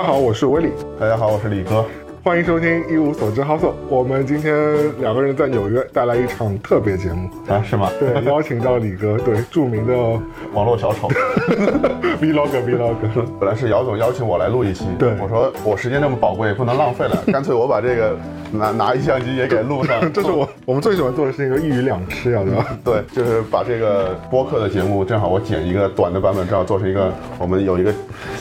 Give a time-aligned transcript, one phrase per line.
[0.00, 1.84] 大家好，我是威利，大家好，我是李哥。
[2.22, 3.70] 欢迎收听一无所知 House。
[3.86, 4.54] 我们今天
[4.98, 7.90] 两个人在纽约带来一场特别节目啊，是吗？
[8.00, 9.94] 对，邀请到李哥， 对，著名的
[10.54, 11.06] 网络小丑
[12.18, 12.94] Vlog Vlog。
[13.38, 18.16] 本来是姚总邀请我来录一期，对我说我时间那么宝贵，不能浪费了， 干脆我把这个
[18.52, 20.10] 拿拿一相机也给录上。
[20.12, 22.66] 这是我我们最喜欢做的事情，就一鱼两吃呀，对吧？
[22.84, 27.92] 对，就是把这个播客的节目，正好我剪一个短的版本，正好做成一个我们有一个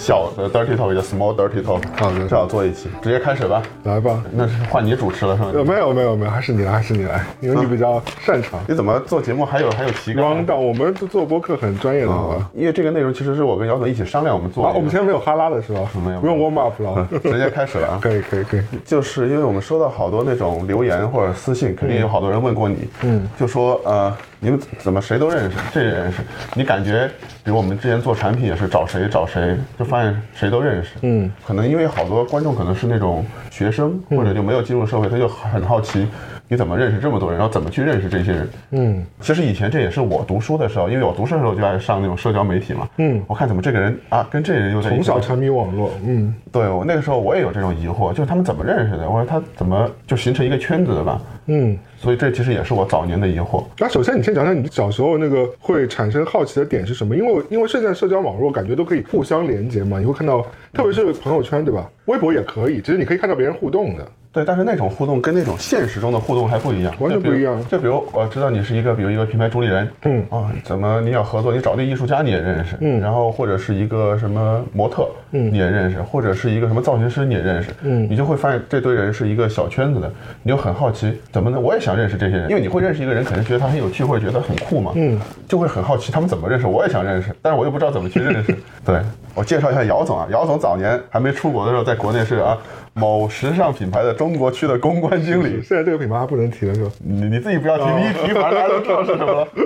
[0.09, 3.61] 小的 dirty talk，叫 small dirty talk，好的正好做一期，直接开始吧。
[3.83, 4.23] 来吧。
[4.31, 5.51] 那是换你主持了是吗？
[5.53, 8.59] 呃，没有没有没有，还是你来，还是你来，因为你比较擅长。
[8.67, 12.49] 你怎么做节目还有还有提纲我们做播客很专业的，好吧？
[12.55, 14.69] 因为这个内容其实是我跟姚总一起商量我们做的。
[14.71, 15.81] 啊，我们现在没有哈拉的是吧？
[16.03, 17.99] 没有不用 warm up 了，直接开始了啊。
[18.01, 18.63] 可以可以可以。
[18.83, 24.11] 就是因为我们收到好多那种留言或者私信，肯定有好多人问过你，嗯，就说呃，
[24.41, 26.19] 你们怎么谁都认识，这也认识？
[26.55, 27.09] 你感觉，
[27.43, 36.07] 比如我们之前做产品也是找谁找谁，就发现谁都认识，嗯，可能因为好多观众可能是那种学生或者就没有进入社会，他就很好奇。
[36.51, 37.37] 你怎么认识这么多人？
[37.37, 38.49] 然后怎么去认识这些人？
[38.71, 42.89] 嗯，其实以前这也是我读书的时候，因为我读书的时候就爱上那种社交媒体嘛。
[42.97, 49.07] 嗯，我看怎么这个人啊，跟这人又在一起从小沉迷网络，嗯，对我那个时候我也有这种疑惑，就是他们怎么认识的？
[49.07, 51.21] 我说他怎么就形成一个圈子的吧？
[51.45, 53.63] 嗯，所以这其实也是我早年的疑惑。
[53.77, 57.15] 那首先你先讲讲你小时候那个会产生好奇的点是什么？
[57.15, 60.41] 因为因为现在社交网络感觉都可以互相连接嘛，你会看到，
[60.73, 61.87] 特别是朋友圈对吧？
[62.05, 64.07] 微博也可以，其实你可以看到别人互动的。
[64.31, 67.59] 对，但是那种互动跟那种现实中的互动还不一样，完全不一样。
[67.67, 80.11] 就比如我知道你是一个，比如一个品牌主理人，嗯啊，怎么你要合作，你找那艺术家你也认识，嗯，然后或者是一个什么模特，嗯，你也认识，或者是一个什么造型师你也认识，嗯，你就会发现这堆人是一个小圈子的，
[80.43, 81.59] 你就很好奇，怎么呢？
[81.59, 88.55] 我也想认识这些人，因为你会认识一个人，可能觉得他很有趣，或者觉得很酷嘛，嗯，就会很好奇他们怎么认识，我也想认识，但是我又不知道怎么去认识。
[88.85, 89.01] 对
[89.33, 92.55] 我介绍一下姚总啊，姚总早年还没出国的时候，在国内是啊。
[92.93, 96.91] 某时尚品牌的中国区的公关经理，现在这个品牌还不能提了是吧？
[97.03, 99.47] 你你自己不要提，你一提反正大家都知道是什么了。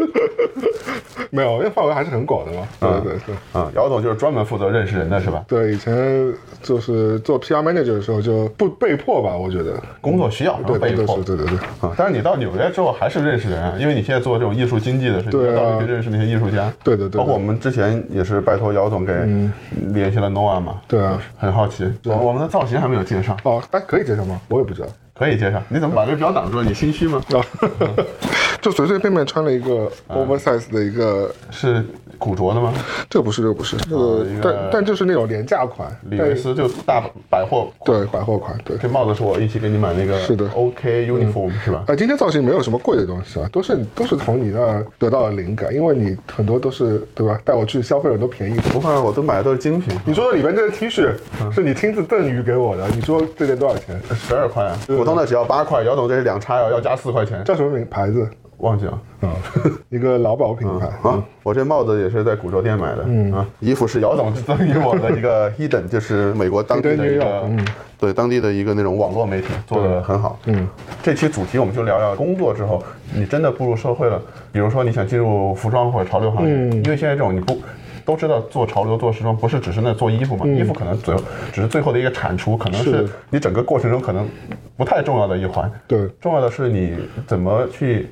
[1.29, 2.67] 没有，因为范围还是很广的嘛。
[2.79, 3.35] 对对对。
[3.55, 5.43] 嗯，姚总就是专门负责认识人的是吧？
[5.47, 6.31] 对，以前
[6.61, 11.15] 就是做 PR manager 的时候就不被迫吧，我觉得工作需要，对被迫。
[11.23, 11.57] 对对对。
[11.81, 16.71] 啊，但是你到纽约之后还是认识人啊，因为你现在做这种艺术经济的事情，对啊，去认识那些艺术家。
[16.83, 17.17] 对对对。
[17.17, 19.11] 包括我们之前也是拜托姚总给
[19.91, 20.81] 联系了 Noah 嘛。
[20.87, 21.19] 对啊。
[21.35, 24.39] 很好奇，我们的造型还没有介哦，哎，可以接受吗？
[24.49, 24.87] 我也不知道。
[25.23, 25.61] 可以介绍。
[25.69, 26.63] 你怎么把这表挡住了？
[26.63, 27.21] 你心虚吗？
[27.33, 27.39] 啊，
[28.61, 31.83] 就随随便便穿了一个 oversize 的一个，是
[32.17, 32.73] 古着的吗？
[33.09, 38.77] 这不是，这不是，这个但但就是那种廉价款，李维斯就大百货，对百货款，对。
[38.77, 41.83] 这帽子是我一起给你买那个，是的，OK uniform 是吧？
[41.87, 47.39] 哎，今天造型没有什么贵的东西啊，都是都是从你那得到的灵感，因为你很多都是对吧？
[47.43, 49.97] 带我去消费很多便宜，不会，我都买的都是精品。
[50.05, 51.13] 你说的里边这个 T 恤
[51.51, 53.99] 是你亲自赠予给我的，你说这件多少钱？
[54.15, 55.83] 十二块啊，普通的只要八块。
[55.83, 57.43] 姚总这是两叉腰，要加四块钱。
[57.43, 58.27] 叫什么名牌子？
[58.57, 59.33] 忘记了啊，
[59.89, 61.21] 一个劳保品牌啊。
[61.41, 63.45] 我这帽子也是在古着店买的，嗯啊。
[63.59, 67.43] 衣服是姚总赠予我的一个 Eden，就是美国当地的一个，
[67.99, 70.39] 对当地的一个那种网络媒体做的很好。
[70.45, 70.65] 嗯，
[71.01, 72.81] 这期主题我们就聊聊工作之后，
[73.13, 74.21] 你真的步入社会了，
[74.53, 77.59] 比如说你想进入服装或者潮流行业，因为现在这种你不。
[78.05, 80.45] 都知道做潮流、做时装不是只是那做衣服嘛？
[80.45, 81.21] 衣服可能最后
[81.51, 84.27] 只是最后的一个产出，可能是你整个过程中可能
[84.75, 85.71] 不太重要的一环。
[85.87, 88.07] 对，重要的是你怎么去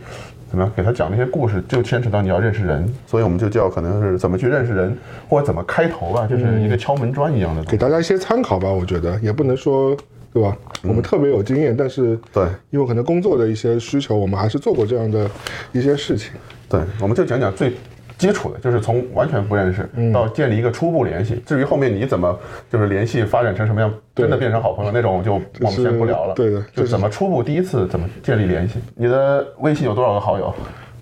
[0.49, 4.97] 怎么样给他讲那些故事，就牵扯到你要认识人，所以我们就叫可能是怎么去认识人，
[5.27, 8.69] 或者怎么开头吧，就是一个敲门砖一样的，给大家一些参考吧。
[8.69, 9.95] 我觉得也不能说
[10.33, 10.57] 对吧？
[10.83, 15.29] 我们特别有经验，但是对，因为可能工作的一些需求，我们还是做过这样的
[15.73, 16.31] 一些事情。
[16.69, 17.73] 对，我们就讲讲最。
[18.21, 22.39] 基础的就是从完全不认识到建立一个初步联系，至于后面你怎么
[22.69, 26.35] 就是联系发展成什么样，真的变成好朋友那种，就我们先不聊了。
[26.35, 28.79] 对的，就怎么初步第一次怎么建立联系？
[28.95, 30.53] 你的微信有多少个好友？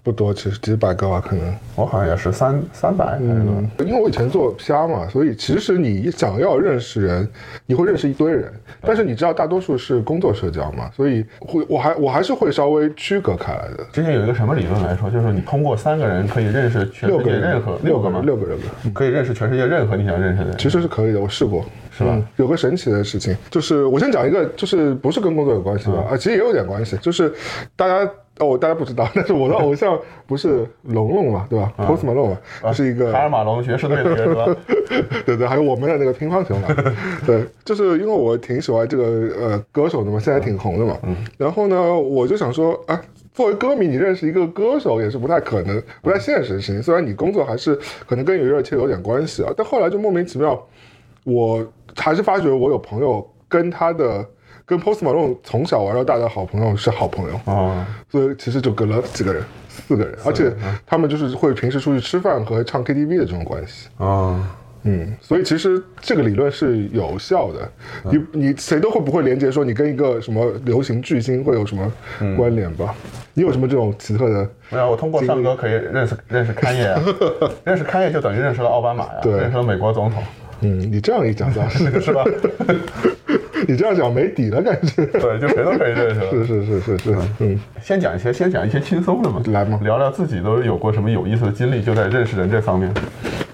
[0.03, 1.55] 不多，其实几百个吧，可能。
[1.75, 7.27] 我好像也是三三百，嗯，因为我以前做 PR 嘛，所以其实你想要认识人，
[7.65, 8.51] 你会认识一堆人，
[8.81, 13.85] 但是你知道大多数是工作社交嘛，所以会我还我还是会稍微区隔开来的。
[13.91, 18.21] 之前有一个什么理论来说，就是你通过三个人可以认识全世界任何六个吗？
[18.23, 18.57] 六个人。
[18.93, 21.63] 可以认识全世界任何你想认识的人，其实是可以的，我试过，
[21.99, 22.19] 是吧？
[22.37, 27.31] 有个神奇的事情，就是我先讲一个，就是不是跟工作有关系的啊，其实也有点关系，就是
[27.75, 28.09] 大家。
[28.41, 32.29] 哦，大家不知道，但是我的偶像不是龙龙嘛，对吧？Post Malone
[32.63, 34.45] 嘛，是一个卡尔马龙爵士队的是吧？
[35.25, 36.69] 对对，还有我们的那个乒乓球嘛，
[37.27, 39.03] 对，就是因为我挺喜欢这个
[39.37, 40.97] 呃歌手的嘛，现在挺红的嘛。
[41.03, 41.13] 嗯。
[41.37, 43.01] 然后呢，我就想说，啊，
[43.33, 46.81] 作为歌迷，你认识一个歌手也是不太可能、不太现实的事情。
[46.81, 50.57] 虽然你工作还是可能跟娱乐圈有点关系啊，但后来就莫名其妙，
[51.25, 51.61] 我
[51.95, 54.25] 还是发觉我有朋友跟他的
[54.65, 60.53] 跟 Post Malone 从小玩到大的好朋友是好朋友，哦，所以其实就隔了几个人，四个人，而且
[60.85, 63.89] 他们就是会平时出去吃饭和唱 KTV 的这种关系。
[63.97, 64.39] 哦，
[64.83, 67.69] 嗯，所以其实这个理论是有效的。
[68.03, 71.91] 你你谁都会不会连接说你跟一个什么流行巨星会有什么
[72.37, 72.93] 关联吧？
[73.33, 74.49] 你有什么这种奇特的？
[74.69, 77.01] 没有，我通过唱歌可以认识认识开业啊，
[77.65, 79.33] 认识开业就等于认识了奥巴马呀，对。
[79.33, 80.23] 认识了美国总统，
[80.61, 82.23] 嗯，你这样一讲倒是， 是吧？
[83.67, 85.05] 你这样讲没底了感觉。
[85.05, 86.31] 对，就谁都可以认识了。
[86.31, 92.91] 是是是是是，嗯，先讲一些，先讲一些轻松的嘛，来嘛聊聊自己都有过什么有意思的经历，就在认识人这方面。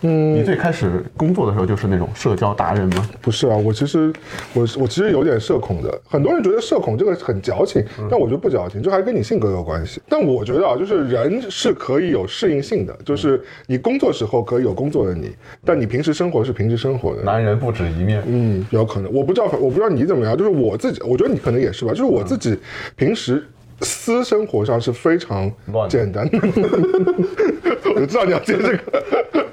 [0.02, 3.10] 嗯，你最开始工作的时候就是那种社交达人吗？
[3.22, 4.12] 不是啊，我其实
[4.54, 10.02] 我我其实有点社恐的，很多人觉得社恐这个很矫情，但我觉得不矫情，这还跟你性格有关系。
[10.08, 15.32] 但我觉得啊，就是人是可以有适应性的，就是你工作时候可以有工作的你，
[15.64, 17.24] 但你平时生活是平时生活的。
[17.24, 18.24] 男人不止一面。
[18.28, 22.58] 嗯，有可能，我不知道，我不知道你怎么样，就是我自己，我觉得你可能也是吧，就是我自己
[22.96, 23.44] 平时
[23.82, 26.40] 私生活上是非常乱简单的，
[27.94, 29.45] 我就知道你要接这个。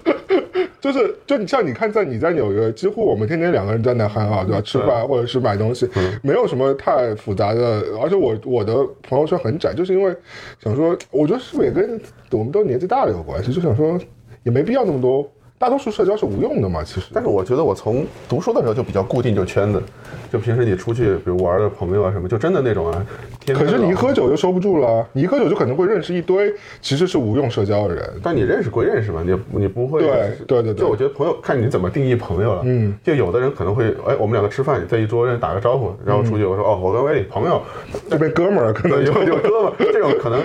[0.82, 4.60] 就是，就你像你看，在你在纽约，几乎我们天天两个人在那很好，对吧？
[4.60, 5.88] 吃饭或者是买东西，
[6.22, 7.84] 没有什么太复杂的。
[8.02, 10.12] 而且我我的朋友圈很窄，就是因为
[10.60, 12.00] 想说，我觉得是不是也跟
[12.32, 13.52] 我们都年纪大了有关系？
[13.52, 13.96] 就想说，
[14.42, 15.30] 也没必要那么多。
[15.62, 17.06] 大多数社交是无用的嘛，其实。
[17.14, 19.80] 但是我觉得我从读书的时候就比较固定，就圈子，
[20.28, 23.06] 就平时你出去，比如玩的朋友啊什么，就真的那种啊。
[23.46, 28.02] 可是你一喝酒就收不住了，你一喝酒就可能会认识一堆其实是无用社交的人。
[28.20, 30.10] 但你认识归认识嘛，你你不会对
[30.48, 32.62] 对对对就我觉得朋友看你怎么定义朋友了。
[32.64, 37.62] 嗯，就有的人可能会，哎，我们两个吃饭，在一桌人打个招呼，然后出去我说，哦，我跟威利朋友，
[38.10, 40.42] 这边哥们儿可能有就有哥们儿，这种可能。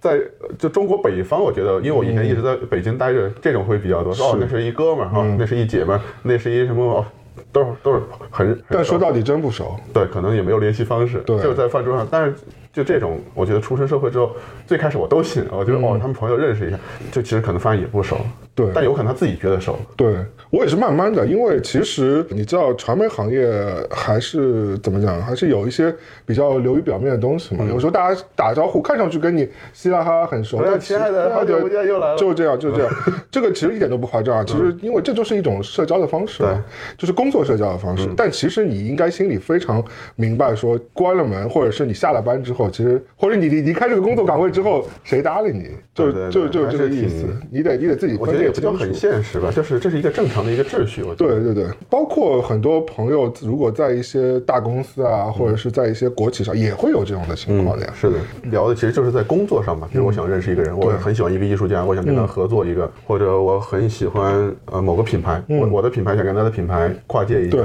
[0.00, 0.20] 在
[0.58, 4.12] 就中国北方，我觉得，因为我以前一直在北京待着，这种会比较多。
[4.12, 7.04] 说哦，那是一哥们儿哈，那是一姐们儿，那是一什么哦，
[7.52, 8.00] 都是都是
[8.30, 8.62] 很。
[8.68, 9.76] 但说到底真不熟。
[9.92, 12.06] 对，可能也没有联系方式，对就是在饭桌上。
[12.10, 12.34] 但是
[12.72, 14.34] 就这种，我觉得出身社会之后，
[14.66, 16.78] 最开始我都信，我觉得、哦，他们朋友认识一下，
[17.12, 19.78] 就其实可能发现也不熟，嗯对但有可能他自己觉得熟。
[19.96, 20.16] 对
[20.50, 23.48] 我也是慢慢的，因为其实你知道，传媒行业
[23.90, 25.94] 还是怎么讲，还是有一些
[26.24, 27.64] 比较流于表面的东西嘛。
[27.64, 32.90] 嗯有时候大家打招呼，看上去跟你嘻哈哈很熟，哎但其亲爱的好久不见又来了就这样，就这样。
[33.30, 36.64] 这个其实一点都不夸张啊，其实因为这就是一种社交的方式嘛，
[36.96, 38.08] 就是工作社交的方嗯式。
[38.16, 45.68] 但其实你应该心里非常明白，说关了门，或者是你下了班之后，其实或者你离离开这个工作岗位之后，谁搭理你？
[45.94, 47.26] 就就就还这个意思。
[47.50, 48.56] 你得你得自己分我觉得也。
[48.56, 51.02] 不叫很现实吧，就是这是一个正常的一个秩序。
[51.02, 57.92] 我觉得对对对，包括很多朋友，如果在一些大公司啊，或者是在一些国企上，也会有这种的情况的呀。
[57.94, 59.86] 是的，聊的其实就是在工作上嘛。
[59.92, 67.64] 比如我想认识一个人，我很喜欢一个艺术家，我想跟他合作一个，或者我很喜欢呃某个品牌，我我的品牌想跟他的品牌跨界一下对。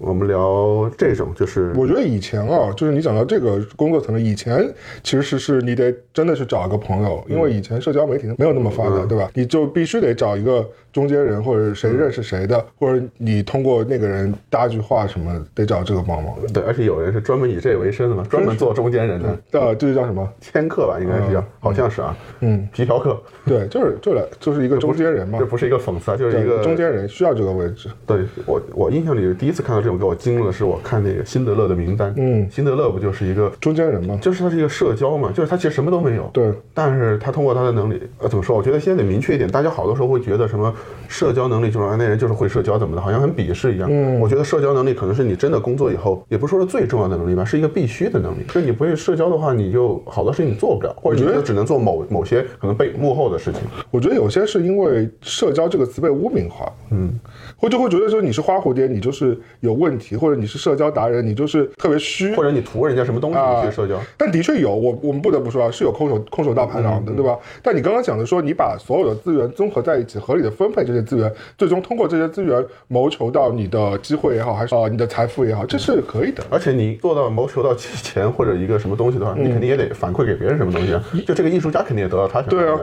[0.00, 4.68] 我们聊这种就是我觉得以前啊，就是你讲到这个工作层面，以前
[5.02, 9.30] 其实是你得真的去找一个朋友，因为以前社交媒体没有那么发达，对吧？
[9.34, 16.34] 你就必须得找一个中间人，或者谁认识谁的，或者你通过那个人搭句话什么，得找这个帮忙。
[16.52, 20.28] 对，而且有人是专门以这为生的嘛，专门做中间人的呃，这就叫什么？
[20.40, 27.88] 签客吧，应该是叫，好像是啊，嗯，皮条客，对，就是就来就是一个中间人嘛这，不是一个讽刺啊，就是一，个中间人需要这个位置。
[28.06, 32.14] 对我，我印象里第一次看到这种给我惊了的是我看那个辛德勒的名单。
[32.16, 36.30] 嗯辛德勒不就是一个，中间人嘛，就是他是一个社交嘛，就是他其实什么都没有。
[36.32, 38.56] 对，但是他通过他的能力，呃，怎么说？
[38.56, 40.72] 我觉得现在得明确一点，大家好多时候会觉得什么
[41.08, 43.88] 社交能力就是啊，那人就是会社交怎么的，好像很鄙视一样。
[43.90, 48.44] 嗯，我觉得社交能力可能是你真的工作以后，也不是说是最重要的能力吧，是一个必须的能力。
[48.48, 53.60] 就你不会社交的话，你就好多事情你做不了，或者你就只能做某某些可能被幕后的事情。
[53.90, 57.18] 我觉得有些是因为“社交”这个词被污名化，嗯，
[57.62, 62.42] 或就会觉得说你是花蝴蝶，你就是有问题，或者你是社交达人，你就是特别虚或。
[62.42, 67.38] 者你图人家什么东西去社交，但的确有，我我们不得不说啊，是有空手空手道排行的，对吧？
[67.62, 76.42] 但你刚刚讲的说，你把所有的资源综合在一起，合理的分配这些资源，最终通过这些资源谋求到你的机会也好，还是呃你的财富也好，这是可以的。
[76.50, 81.04] 而且你做到谋求到钱或者一个什么东西的话，你肯定也得反馈给别人什么东西啊。
[81.24, 82.76] 就这个艺术家肯定也得到他想对啊。，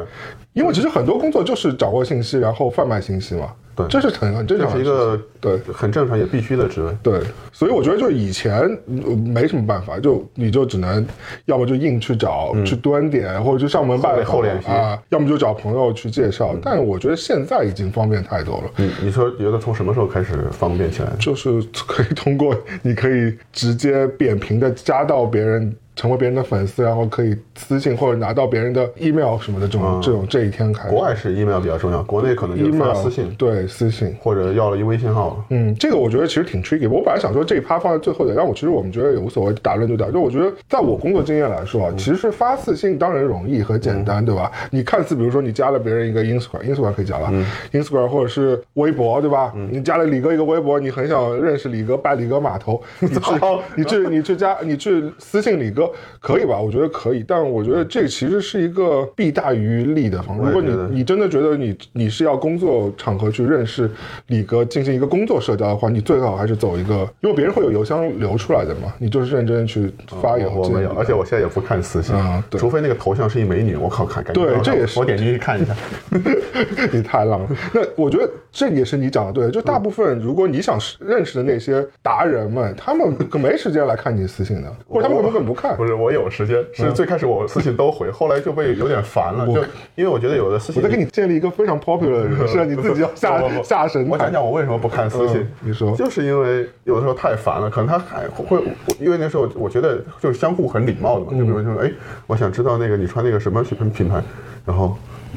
[0.53, 3.51] 因为其实很多工作就是掌握信息，然后贩卖信息嘛。
[3.88, 6.91] 对这是很很正这常一个对很正常也必须的职位。
[7.01, 7.21] 对，
[7.51, 11.05] 所以我觉得就以前呃没什么办法，就你就只能
[11.45, 16.55] 要么就硬去找、去蹲点，或者就上门拜访厚脸皮啊，要么就找朋友去介绍。
[16.62, 18.63] 但我觉得现在已经方便太多了。
[18.75, 21.09] 你你说觉得从什么时候开始方便起来？
[21.19, 30.96] 就是可以通过，你可以直接扁平的加到别人成为别人的粉丝，然后可以私信或者拿到别人的 email 什么的这种这种这一天开始。
[30.96, 35.44] 国外是 email 比较重要，国内可能就是发私信，对私信或者要了一微信号。
[35.50, 36.89] 嗯，这个我觉得其实挺 tricky。
[36.89, 40.10] 我本来想说这一趴放在最后的，但我其实我们觉得也无所谓，打乱就打。
[40.10, 44.50] 就我觉得在我工作经验来说啊，其实发私信当然容易和简单，对吧？
[44.72, 47.29] 你看似比如说你加了别人一个 Instagram，Instagram 可以加了
[47.74, 49.53] ，Instagram 或者是微博，对吧？
[49.70, 53.36] 你加了李哥一个微博，你很想认识李哥，拜李哥码头， 你去
[53.75, 55.88] 你去你去加你去私信李哥，
[56.19, 56.60] 可以吧？
[56.60, 60.43] 我觉得可以，但我觉得这其实是一个弊大于利的方式。
[60.43, 63.89] 如果你你真的觉得你你是要工作场合去认识
[64.27, 69.91] 李哥，进行一个工作社交的话，你最好还是走一个，因为别人会有邮箱流出来的嘛，你就是认真去
[70.22, 70.58] 发邮件。
[70.58, 75.75] 我没有，而且我现在也不看私信啊，除非那个头像是一美女，我靠看，对，这也是我点进去看一下。
[76.91, 77.50] 你太浪了。
[77.74, 85.68] 那我觉得这也是你讲的对，就大部分如果你想认识的那些达人们，他们可没时间来看你私信的，或者他们根本不看。
[85.75, 89.61] 不是，我有时间，是最开始我私信都回，后来就被有点烦了，就
[89.95, 94.07] 因为我觉得有的私信，我在给你建立一个非常 popular 的人设， 你自己要下下神。
[94.09, 98.59] 我讲讲我为什么不看私信，你说，就是因为有的时候太烦了，可能他还会，
[98.99, 101.91] 因为那时候我觉得就是相互很礼貌的嘛，就比如说，哎，
[102.27, 104.21] 我想知道那个你穿那个什么品品牌，
[104.65, 104.95] 然后。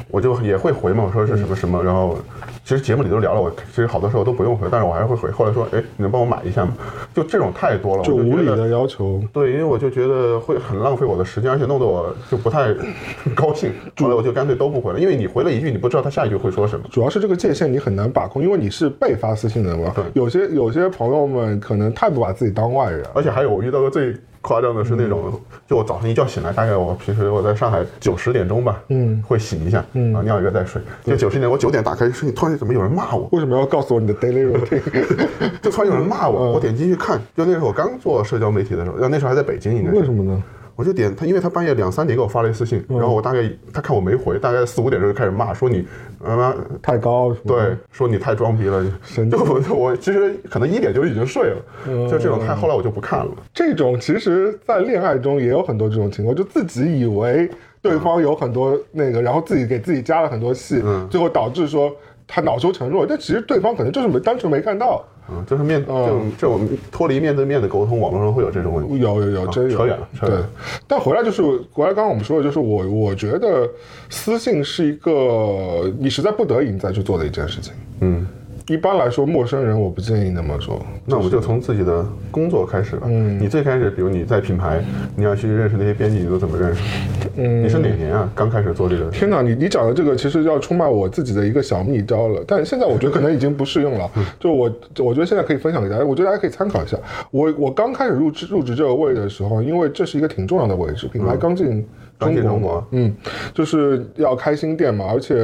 [0.09, 2.17] 我就也会回嘛，我说是什么什么，然后
[2.63, 5.31] 其实节目里都聊了，我其实好多时候都不用回，但是我还是会回。
[5.31, 6.73] 后来说，哎，你能帮我买一下吗？
[7.13, 9.21] 就这种太多了，就无理的要求。
[9.33, 12.73] 对，因为我就觉得会很浪费我的时间，而且弄得我就不太
[13.35, 13.71] 高兴。
[13.97, 16.85] 后来我就干脆都不回了，因为你回了一句，你不知道他下一句会说什么。
[16.91, 19.91] 主要是这个界限你很难把控，因为你是被发私信的嘛。
[19.95, 24.13] 对，有些有些朋友们可能太不把自己当外人，而且还有我遇到过最。
[24.43, 25.33] 夸张的是那种，
[25.65, 30.81] 就我早上一觉醒来，大概我平时我在上海九十点钟吧，嗯，会醒一下，嗯，啊，尿一个再睡。
[31.03, 33.29] 就九十点，我九点打开声音，突然怎么有人骂我？
[33.31, 34.81] 为什么要告诉我你的 daily routine？
[35.63, 40.43] 就突然有人骂我，我点进去看，就那时候我刚做社交媒体的时候，那时候还在北京，应该为什么呢？
[40.75, 45.85] 我就点他，因为他半夜两三点给我发了一私信，然后我大概他看我没回，大概四五点钟就开始骂，说你
[46.23, 53.31] 他妈太高，对，说你太装逼了，神就我我其实可能一点就已经睡了，就这种太后来我就不看了。
[53.53, 57.49] 这种其实，在恋爱中也有很多这种情况，就自己以为
[57.81, 61.91] 对方有很多那个，然后自己给自己加了很多戏，最后导致说
[62.27, 65.05] 他恼羞成怒，但其实对方可能就是没单纯没看到。
[65.29, 68.99] 嗯，就是面这这我们脱离面对面的沟通，网络上会有这种问题。
[68.99, 69.77] 有有有，真有。
[69.77, 70.31] 扯远了，对。
[70.87, 73.69] 但回来就是回来，刚刚我们说的，就是我我觉得
[74.09, 77.73] 私信是一个你实在不得已你再去做的一件事情。
[78.01, 78.27] 嗯。
[78.67, 80.81] 一般来说，陌生人我不建议那么做。
[81.05, 83.07] 那我们就从自己的工作开始吧。
[83.09, 84.81] 嗯，你最开始，比如你在品牌，
[85.17, 86.81] 你要去认识那些编辑，你都怎么认识？
[87.35, 88.29] 嗯，你是哪年啊？
[88.33, 89.11] 刚开始做这个？
[89.11, 92.41] 天哪，你你讲的这个其实要出卖我自己的一个小秘招了。
[92.47, 94.09] 但现在我觉得可能已经不适用了。
[94.39, 96.97] 就我，我觉得现在可以分享给大家，我觉得大家可以参考一下。
[97.31, 101.85] 我我刚开始入职入职这个位的时候，因为这是一个挺重要的位置，品牌刚进。
[102.41, 103.13] 中国，嗯，
[103.53, 105.35] 就是要开新店嘛，而且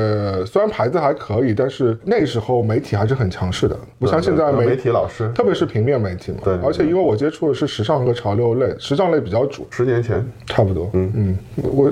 [0.46, 6.38] 虽然牌子还可以，但是那时候媒体还是很强势的，不像现在媒体老师，特别是平面媒体嘛。
[6.44, 9.68] 对，而且因为我接触的是时尚和潮流类，时尚类比较主。
[9.70, 11.38] 十年前差不多，嗯嗯，
[11.74, 11.92] 我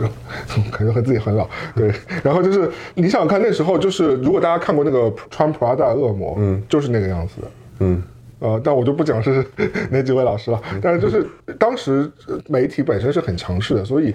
[0.72, 1.48] 感觉和自己很老。
[1.76, 1.92] 对，
[2.24, 7.48] 然后就是你想想看，那时候就是如果大家看过那个穿 Prada 恶魔，嗯，就是那个样子的，
[7.80, 8.02] 嗯。
[8.40, 9.46] 呃，但我就不讲是
[9.92, 10.62] 哪几位老师了。
[10.82, 11.26] 但是就是
[11.58, 12.10] 当时
[12.48, 14.14] 媒体本身是很强势的，所以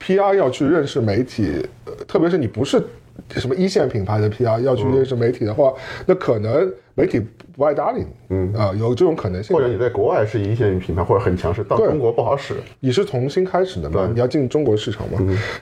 [0.00, 1.64] PR 要去认识媒体，
[2.06, 2.82] 特别是你不是
[3.30, 5.72] 什么一线品牌的 PR 要去认识媒体的话，
[6.06, 6.72] 那可能。
[6.96, 7.20] 媒体
[7.56, 9.54] 不爱搭理你，嗯啊，有这种可能性。
[9.54, 12.54] 或者你在国外是一线品牌，或者很强势，到中国不好使。
[12.78, 14.08] 你是重新开始的嘛？
[14.12, 15.18] 你要进中国市场嘛？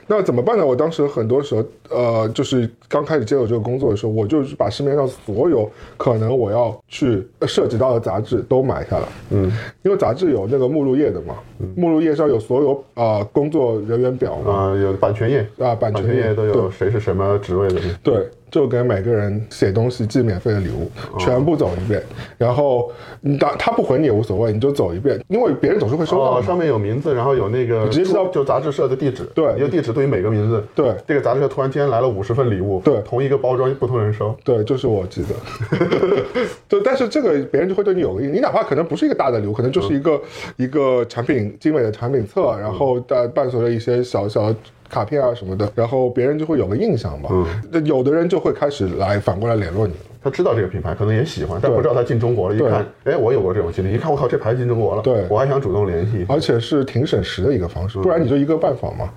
[0.07, 0.67] 那怎么办呢？
[0.67, 9.09] 我当时很多时候，呃，就是刚开始接手这个工作的时候，我就是把市面上所有可能我要去涉及到的杂志都买下来。
[9.31, 9.51] 嗯，
[9.83, 11.37] 因为杂志有那个目录页的嘛，
[11.75, 17.81] 目录页上有所有啊工作人员表啊，有版权页啊，版权页都有谁是什么职位的。
[18.03, 18.29] 对。
[18.53, 22.03] 就给每个人写东西寄免费的礼物，全部走一遍，
[22.37, 22.93] 然后
[23.23, 26.43] 你打他不回你也无所谓，你就走一遍，因为别人总是会收到。
[26.43, 35.79] 上面有名字，然后有那个直接知道就杂志社的地址，对，一个地址对于每个名字，对，这个杂志社突然间来了五十份礼物，对，同一个包装不同人收，对，就是我记得，
[36.69, 40.21] 对，但是这个别人就会对你有个印，你哪怕可能不是一个大的礼物，可能就是一个
[40.57, 44.55] 一个产品精美的产品册，然后带伴随着一些小小。
[44.93, 47.31] 卡片啊什么的，然后别人就会有个印象嘛。
[47.33, 50.01] 嗯，有的人就会开始来反过来联络你了。
[50.23, 52.55] 他知道这个品牌，可能也喜欢，但不知道他进中国了。
[52.55, 53.95] 一看，哎，我有过这种经历。
[53.95, 55.03] 一看，我靠，这牌子进中国了。
[55.03, 56.27] 对，我还想主动联系。
[56.29, 59.09] 而且是挺省时的一个方式，不然你就一个拜访嘛。
[59.09, 59.11] 嗯，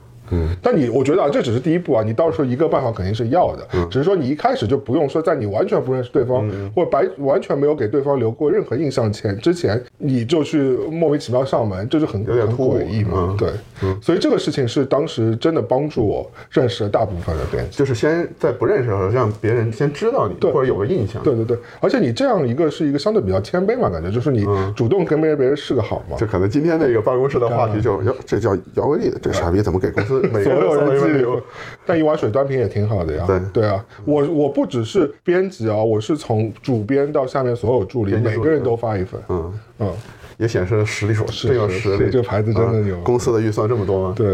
[0.61, 3.87] 但你我觉得啊，这只是第一步啊，你到时候一个办法肯定是要的，嗯。
[3.89, 10.59] 只是说你一开始就不用说在你完全不认识对方，或者白完全没有给对方留过任何印象前之前，你就去
[10.91, 13.35] 莫名其妙上门，这就很有点很诡异嘛。
[13.37, 13.49] 对，
[14.01, 17.77] 所以这个事情是当时真的帮助我认识了大部分的编辑。
[17.77, 21.21] 就是先在不认识的时候让别人先知道你，或者有个印象。
[21.23, 26.17] 对对对，而且你这样一个是一个相对比较谦卑嘛，感觉就是你主动跟别人别人示个好嘛。
[26.17, 31.41] 就可能今天那个办公室的话题就，哟，这叫姚威利的，这傻逼怎么给公司每个 所有人记一份礼物？
[31.85, 33.23] 但一碗水端平也挺好的呀。
[33.27, 39.19] 对对啊，我我不只是编辑啊，我是从主编到下面所有助理每个人都发一份。
[39.29, 39.91] 嗯，嗯，
[40.37, 42.09] 也显示了实力，是真有是实力。
[42.11, 44.13] 这个牌子真的有啊公司的预算这么多吗？
[44.15, 44.27] 对，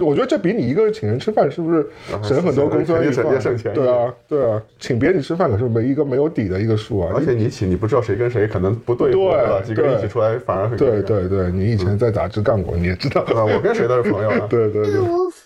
[0.00, 1.86] 我觉得这比你一个人请人吃饭是不是
[2.22, 3.26] 省很多公司预算？
[3.26, 7.12] 肯定省省钱对啊，对啊，请别人吃饭可是没一个没有底的一个数啊。
[7.14, 9.62] 而且你请，你不知道谁跟谁可能不对付，对？
[9.64, 13.22] 几个人一起出来反而很对对对，你以前在杂志干过，你也知道。
[13.22, 14.46] 啊，我跟谁都是朋友啊。
[14.50, 14.94] 对对对，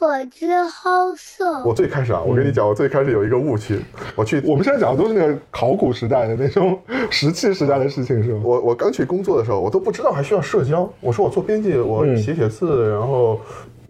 [0.06, 1.62] 一无所知好色。
[1.64, 3.80] 我最开始啊，我跟你讲，我最开始有一个误区，
[4.14, 6.78] 我去我们现在讲的都是那个考古时代的那种
[7.10, 8.40] 石器时代的事情，是吗？
[8.44, 10.88] 我我刚去工作的时候，我都不知道还需要社交。
[11.00, 13.40] 我说我做编辑，我写写字，然后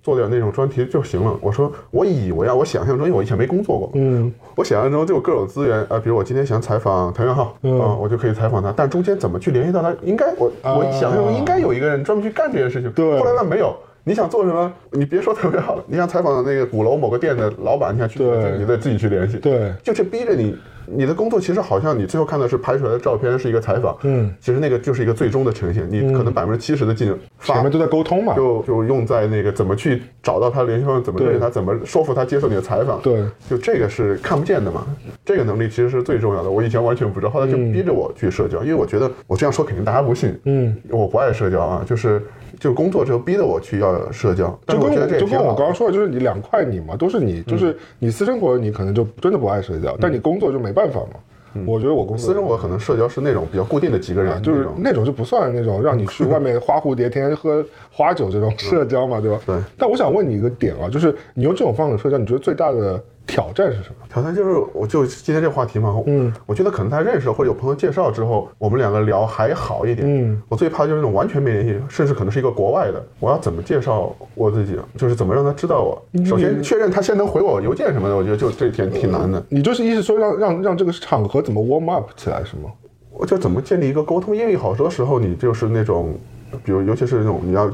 [0.02, 1.36] 做点那种专题就行了。
[1.40, 9.94] 我说我以为啊，我想象中，因为我以前没工作过，嗯，我想象中就有各种资源啊，比如我今天想采访谭元浩，嗯啊，我就可以采访他，但中间怎么去联系到他？
[10.02, 12.90] 应该我我啊想象中应该有一个人专门去干这件事情。
[12.92, 13.74] 对后来呢没有。
[14.08, 14.72] 你想做什么？
[14.92, 19.36] 你别说特别好了，你想采访那个鼓楼某个店的老板，你想去，对你得自己去联系。
[19.38, 28.36] 对就去逼着你，你的工作其实好像你最后看的是拍出来的照片是一个采访，嗯，其实那个就是一个最终的呈现，你可能百分之七十的劲发前面都在沟通嘛。
[28.36, 33.00] 就就用在那个怎么去找到他的联系方式，怎么认识他，怎么说服他接受你的采访。
[33.02, 34.86] 对，就这个是看不见的嘛，
[35.24, 36.48] 这个能力其实是最重要的。
[36.48, 40.38] 我以前完全不知道，后来就逼着我去社交，因为我觉得我这样说肯定大家不信。
[40.44, 42.22] 嗯，我不爱社交啊，就是
[42.58, 45.54] 就是工作之后逼着我去要社交，但就跟我就跟我。
[45.54, 51.20] 刚刚说的，就是你两块你嘛，都是你，就是你私生活你可能就真的不爱社交，但你工作就没办法嘛。
[51.64, 59.40] 我觉得我公司私生活可能社交是那种比较固定的几个人，啊就是那种那种就不算那种让你去外面花蝴蝶，天天喝 花酒这种社交嘛，对吧？
[59.46, 59.56] 对。
[59.78, 64.06] 但我想问你一个点啊，就是你用这种方式社交，你觉得最大的挑战是什么？
[64.08, 70.06] 挑战就是，我就今天这个话题嘛，嗯，我觉得可能他认识或者有朋友介绍之后，我们两个聊还好一点。
[70.08, 74.78] 嗯，我最怕就是那种完全没联系，甚至可能是一个国外的，我要怎么介绍我自己？
[74.96, 76.24] 就是怎么让他知道我？
[76.24, 79.42] 首先确认他先能回我邮件什么的，我觉得就这点挺难的。
[79.48, 82.70] 你就是意思说让让让这个场合怎么 warm up 起来是吗？
[83.12, 84.36] 我就怎么建立一个沟通？
[84.36, 86.14] 因为好多时候你就是那种。
[86.64, 87.70] 比如，尤其是那种你要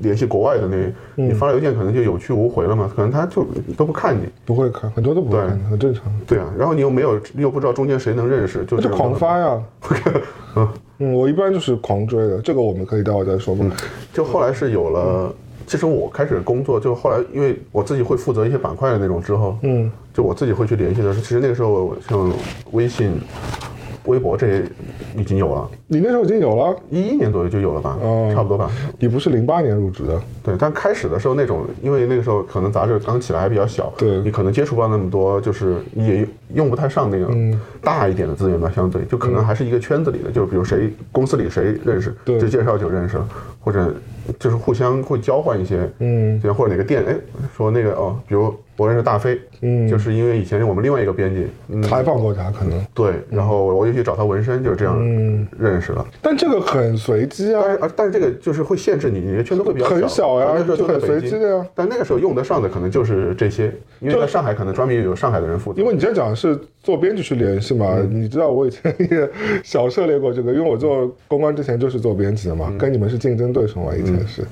[0.00, 4.22] 联系国外的那，你发了邮件可能就有去无回了嘛，可能他就都不看你。
[4.44, 6.04] 不会看，很多都不会看，很正常。
[6.26, 9.62] 对啊，然后你又没有，又不知道中间谁能认识，就那就狂发呀。
[10.56, 10.68] 嗯
[11.00, 13.64] 嗯，我一般就是狂追的，这个我们可以待会儿再说吧。
[14.12, 15.32] 就后来是有了，
[15.66, 22.32] 其实我开始工作，就后来因为我自己会负责一些板块的那种之后，嗯，就我自己会去联系的时候，其实那个时候像
[22.72, 23.12] 微信、
[24.08, 24.62] 微博这
[25.16, 28.32] 已经有了，你那时候已经有了，一一年左右就有了吧，哦。
[28.34, 28.70] 差不多吧。
[28.98, 34.18] 你不是零八年入职的，对，但开始的时候那种，因为那个时候可能杂志刚起来还比较小，对。
[34.20, 37.60] 你可能接触不到那么多，就是也用不太上那个嗯。
[37.82, 42.38] 大一点的资源吧，相对就可能还是一个圈子里的，就是比如谁公司里谁认识，对。
[42.40, 43.28] 就介绍就认识了，
[43.60, 43.94] 或者
[44.38, 46.40] 就是互相会交换一些，嗯。
[46.40, 47.14] 就或者哪个店，哎，
[47.56, 49.88] 说那个哦，比如我认识大飞，嗯。
[49.88, 55.46] 就是因为以前我们另外一个编辑，嗯，采访过他可能，对，然后我就去找他纹身，就是这样嗯。
[55.58, 56.06] 认识了。
[56.20, 57.62] 但这个很随机啊。
[57.62, 61.66] 但，是，而但是这个就是会限制你，你的圈子会比较很小呀就很随机的呀。
[61.74, 65.80] 但那个时候用得上的可能就是这些，因为就在上海可能专门有上海的人负责。
[65.80, 68.08] 因为你今天讲的是做编辑去联系嘛，嗯。
[68.22, 69.28] 你知道我以前也
[69.62, 74.42] 小涉猎过这个，因为我做公关之前就是做编辑的嘛，跟你们是竞争对手嘛，以前是，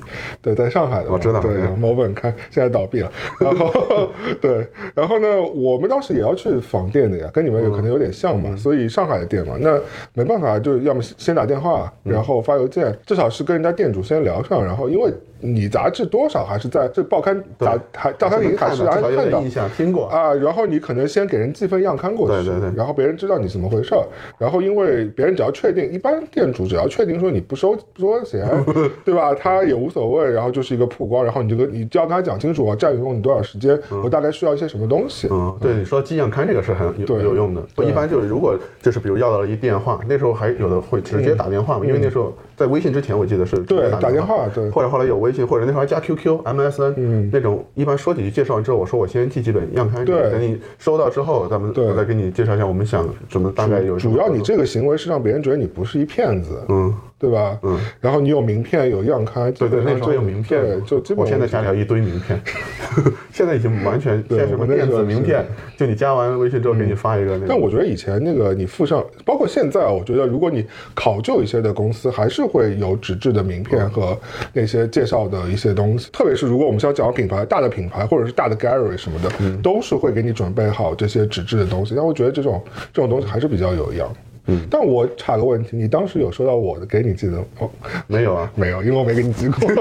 [0.40, 3.72] 对，在上海的我知道对嗯，某本刊现在倒闭了，然后
[4.40, 4.66] 对，
[4.96, 9.78] 然后呢，我们当时也要去访店的呀，跟你们有可能有点像嗯嘛，所以上海的店嘛，那
[10.14, 20.06] 没办法，就要么先打电话，嗯然后发邮件，至少是跟人家店主先聊上，然后因为你杂志多少还是在这报刊杂还照刊营还是还看到有印象，听过。
[20.06, 24.02] 啊，然后你可能先给人寄份样刊过去，对对对然后别人知道你怎么回事儿，
[24.38, 28.48] 然后因为别人只要确定，一般店主只要确定说你不收不收钱，
[29.04, 29.34] 对吧？
[29.34, 37.62] 他也无所谓，然后就是一个曝光，然后你这个你就要跟他讲清楚我占用你多少时间，我大概需要一些什么东西，嗯，对，你说寄样刊这个是很有有用的。
[37.84, 43.56] 一般就是如果就是比如要到了一电话，那时候还有的会直接打电话嘛，因为那时候在微信之前我记得是
[43.90, 44.70] 打打电话对。
[44.70, 47.30] 或者后来有微信，或者那时候还加 QQ、MSN，嗯。
[47.32, 50.30] 那种一般说几句介绍完之后，我说我先寄几本样刊对。
[50.30, 57.58] 等你收到之后，咱们再给你介绍一下我们想怎么大概有什么主要你这个行为是让别人觉得你不是一骗子，嗯对吧？
[57.62, 62.38] 嗯，然后你有名片有样刊，对对，那时候有名片，对，就基本我现在家里有一堆名片，
[63.32, 65.44] 现在已经完全现在什么电子名片，
[65.78, 67.46] 就你加完微信之后给你发一个那个。
[67.48, 74.18] 但我觉得以前那个你附上，包括现在，我觉得如果你考究一些的公司，还是会有纸质的名片和
[74.52, 76.10] 那些介绍的一些东西。
[76.12, 81.94] 特别是如果我们是要讲品牌，大的品牌或者是大的 gallery 什么的，都是会给你准备好这些纸质的东西。
[81.96, 84.06] 但我觉得这种这种东西还是比较有样。
[84.46, 87.70] 嗯，但我插个问题，你当时有收到我的给你寄的哦？
[88.06, 89.70] 没有啊，没有，因为我没给你寄过。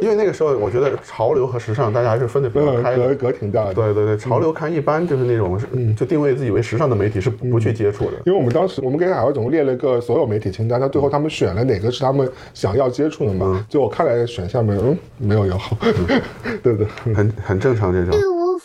[0.00, 3.74] 因为那个时候，我觉得潮流和时尚大家还是分得比较开的，格格挺大的。
[3.74, 5.56] 对对对，潮流看一般就是那种
[5.96, 8.14] 就定位自己为时尚的媒体是不去接触的。
[8.26, 13.64] 因为我们当时我们给海外总列了个所有媒体清单，但最后他们选了哪个是他们想要接触的嘛？
[13.70, 15.76] 就我看来选项没有，嗯，没有友好，
[16.64, 18.12] 对对，很很正常这种。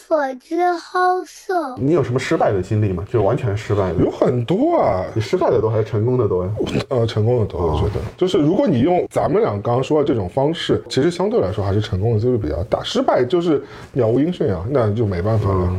[0.08, 1.76] 所之好色。
[1.78, 3.04] 你有什么失败的经历吗？
[3.12, 3.96] 就完全失败的？
[3.96, 5.04] 有很多啊。
[5.13, 6.52] 你失败的多还是成功的多呀？
[6.88, 8.00] 呃，成功的多，我觉得。
[8.15, 12.82] 就是如果你用咱们俩刚刚说的这种方式，其实相对来说还是成功的几率比较大。
[12.84, 13.62] 失败就是
[13.96, 15.74] 杳无音讯啊，那就没办法了。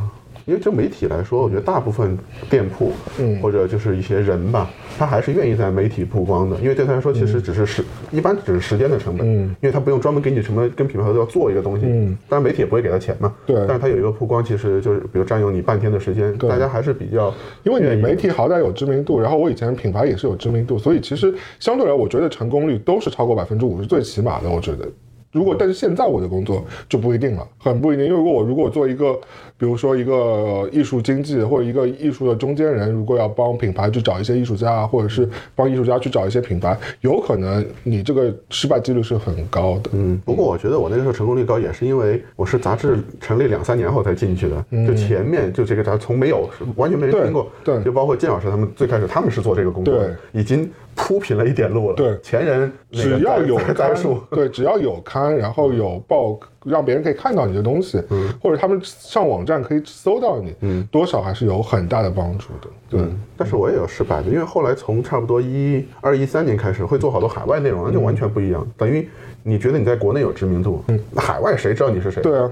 [0.48, 2.16] 因为就媒体来说，我觉得大部分
[2.48, 17.30] 店铺，嗯，或者就是一些人吧，他还是愿意在媒体曝光的，因为对他来说，其实只是时，一般只是时间的成本，嗯，因为他不用专门给你什么跟品牌合作做一个东西，嗯，当然媒体也不会给他钱嘛，对，但是他有一个曝光，其实就是比如占用你半天的时间，大家还是比较，
[17.62, 24.88] 因为你媒体好歹有知名度，然后我以前品牌也是有知名度，所以其实相对来，我觉得成功率都是超过百分之五是最起码的，我觉得。
[25.32, 28.06] 如果但是现在我的工作就不一定了，很不一定。
[28.06, 29.12] 因为如果我如果做一个，
[29.58, 39.90] 比如说一个艺术经济或者一个艺术的中间人，如果要帮品牌去找一些艺术家，或者是帮艺术家去找一些品牌，有可能你这个失败几率是很高的。
[39.92, 50.70] 嗯，不过我觉得我那个时候成功率高，也是因为我是杂志成立两三年后才进去的，就前面就这个杂志从没有完全没人听过，对，就包括建老师他们最开始他们是做这个工作，对，已经。
[51.00, 51.94] 铺平了一点路了。
[51.94, 53.94] 对，前人只要有刊，
[54.32, 62.68] 对，只要有刊，然后有报，让别人可以看到你的东西，嗯，或者他们上网站可以搜到你，嗯，多少还是有很大的帮助的。
[62.90, 63.00] 对，
[63.36, 68.66] 但是我也有失败的，因为后来从差不多一二一三年开始，会做好多海外内容，那就完全不一样。
[68.76, 69.08] 等于
[69.42, 72.22] 你觉得你在国内有知名度，嗯，海外谁知道你是谁？
[72.22, 72.50] 对啊，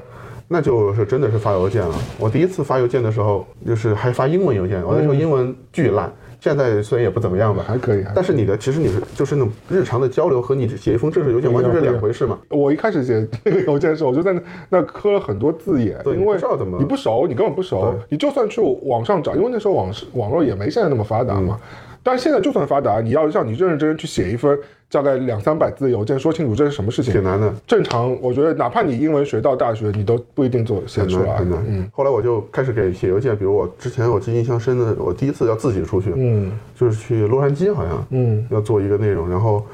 [0.48, 1.94] 那就是真的是发邮件了。
[2.18, 6.12] 我第一次发邮件的时候，就是还发英文邮件，我那时候英文巨烂。
[6.46, 8.04] 现在虽然也不怎么样吧，还可以。
[8.14, 12.38] 但是你的其实你是就是那种日常的交流和你写一封正式邮件完全是两回事嘛。
[12.50, 16.38] 我一开始写那个邮件的时候，我就在那那磕了很多字眼，因为
[16.78, 21.58] 你不熟，你根本不熟，你就算去网上找，因为那时候网网络也没现在那么发达嘛。
[22.06, 24.56] 但是现在就算发达，你要让你认认真真去写一份
[24.88, 27.52] 大概两三百字的邮件，说清楚这是什么事情，挺难的。
[27.66, 31.36] 正常，我觉得哪怕你英文学到大学，你都不一定做写出来。
[31.36, 31.60] 很难。
[31.66, 31.90] 嗯。
[31.92, 39.66] 后来我就开始给写邮件，比如我之前我记印象深的，我第一次要自己出去，嗯，就是去洛杉矶好像，嗯，要做一个内容，然后。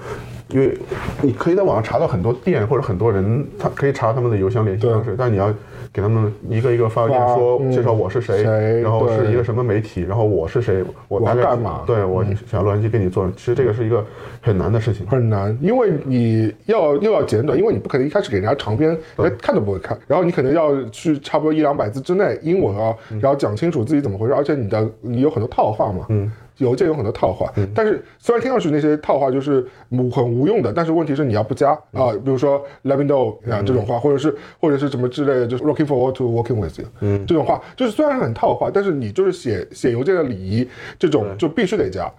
[0.48, 0.76] 因为
[1.22, 5.50] 你可以在网上查到很多店或者很多人，他可以查他们的邮箱联系方式，但你要
[5.92, 8.42] 给他们一个一个发邮件说介绍我是谁，
[8.80, 11.82] 然后是一个什么媒体，然后我是谁，我大概干嘛？
[11.86, 14.02] 对我想洛杉矶给你做，其实这个是一个
[14.40, 26.32] 很难的事情，很难，因为你要又要简短，因为你不可能一开始给人家长篇，人家看都不会看，然后你可能要去差不多一两百字之内英文啊，然后讲清楚自己怎么回事，而且你的你有很多套话嘛，嗯。
[26.62, 40.66] 邮件有很多套话，但是虽然听上去那些套话就是无很无用的，但是问题是你要不加啊，比如说 let me know 啊这种话，或者是或者是什么之类的，就是 looking forward to working with you，嗯，这种话就是虽然很套话，但是你就是写写邮件的礼仪，
[40.98, 42.10] 这种就必须得加。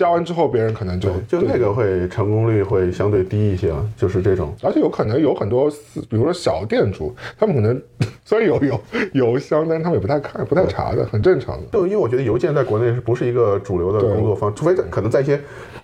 [0.00, 5.70] 加完之后，别人可能就就那个会成功率会相对低一些啊，就是这种，而且有可能有很多，
[6.08, 7.78] 比如说小店主，他们可能
[8.24, 8.80] 虽然有有
[9.12, 11.66] 邮箱，但是他们也不太看、不太查的，很正常的。
[11.72, 15.38] 就，因为我觉得邮件在国内是不是一个主流的工作方，除非可能在一些。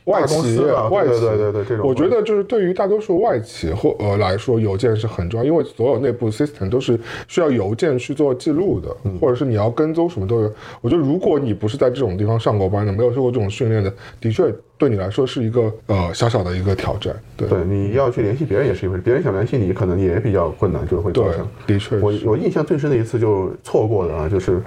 [0.06, 0.58] 外企、
[0.90, 8.88] 外企，对对对，这种我觉得就是对于大多数外企或呃来说，邮件是很重要，因为所有内部 system 都是需要邮件去做记录的，
[9.20, 10.52] 或者是你要跟踪什么都有。
[10.80, 14.44] 我觉得如果你不是在这种地方上过班的，没有受过这种训练的，的确
[14.78, 17.14] 对你来说是一个呃小小的一个挑战。
[17.36, 21.46] 对，对，你要去联系别人也是一回事，别人想联系你可能也比较困难，就会造成。
[21.66, 24.60] 的确，我我印象最深的一次就错过的啊，就是。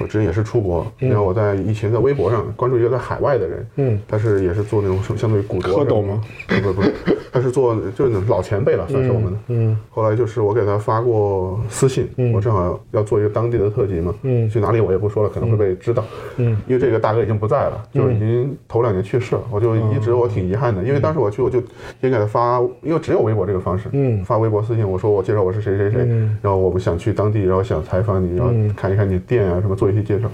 [0.00, 6.22] 我之前也是出国，然后我在以前在微博上关注一个在海外的人，嗯，他是也是做那种相对于古讹懂吗？
[6.46, 6.82] 不不不，
[7.32, 9.38] 他是做就是老前辈了，算是我们的。
[9.48, 16.04] 嗯，后来就是我给他发过私信，我正好要做一个当地的特辑嘛，嗯，去哪里我也不说了，可能会被知道，
[16.36, 21.60] 嗯，因为这个大哥已经不在了，就是已经头两年去世了，我就一直我挺遗憾的，因为当时我去我就
[22.00, 26.06] 先给他发，因为只有微博这个方式，嗯，发微博私信，我说我介绍我是谁谁谁，
[26.40, 29.88] 然后我们想去当地，然后想采访你，然后看一看你店啊什么做。
[29.88, 30.28] 一些介绍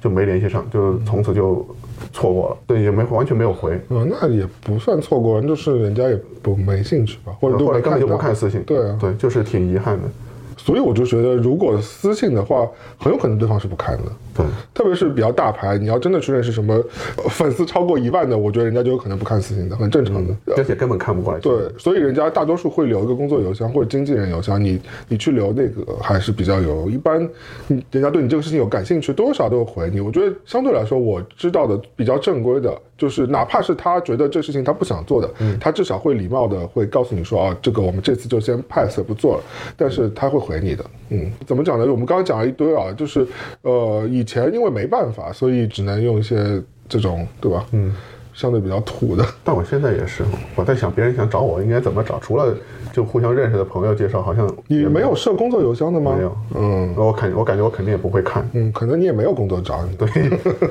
[0.00, 1.66] 就没联系上，就从此就
[2.12, 10.08] 错过了，对，也没完全没有回，嗯，那也不算错过，就是人家也不没兴趣吧，或者没后来根本就不看私信，对啊，对，就是挺遗憾的，
[10.56, 12.64] 所以我就觉得，如果私信的话，
[13.00, 14.12] 很有可能对方是不看的。
[14.42, 16.74] 对，特别是比较大牌，你要真的去认识什么
[17.16, 20.34] 呃粉丝超过一万的，我觉得人家就有可能不看私信的，很正常的。
[20.56, 26.88] 而且根本看不过来，对，所以人家大多数会留一个工作邮箱或者经纪人邮箱，你你去留那个还是比较有。
[26.88, 27.28] 一般，
[27.66, 30.00] 你人家对你这个事情有感兴趣，多少都会回你。
[30.00, 39.42] 我觉得相对来说，我知道的比较正规的，就是哪怕是他觉得这事情他不想做的，他至少会礼貌的会告诉你说，啊，这个我们这次就先 pass 不做了，
[39.76, 40.84] 但是他会回你的。
[41.10, 41.84] 嗯，怎么讲呢？
[41.90, 43.26] 我们刚刚讲了一堆啊，就是
[43.62, 47.66] 呃，以前因为没办法，所以只能用一些这种，对吧？
[47.72, 47.92] 嗯，
[48.32, 49.24] 相对比较土的。
[49.42, 50.22] 但我现在也是，
[50.54, 52.54] 我在想别人想找我应该怎么找，除了
[52.92, 56.14] 就互相认识的朋友介绍，好像也你没有设工作邮箱的吗？
[56.16, 59.96] 没有，嗯我肯我感觉我肯定也不会看，嗯，可能你也没有工作找你。
[59.96, 60.08] 对，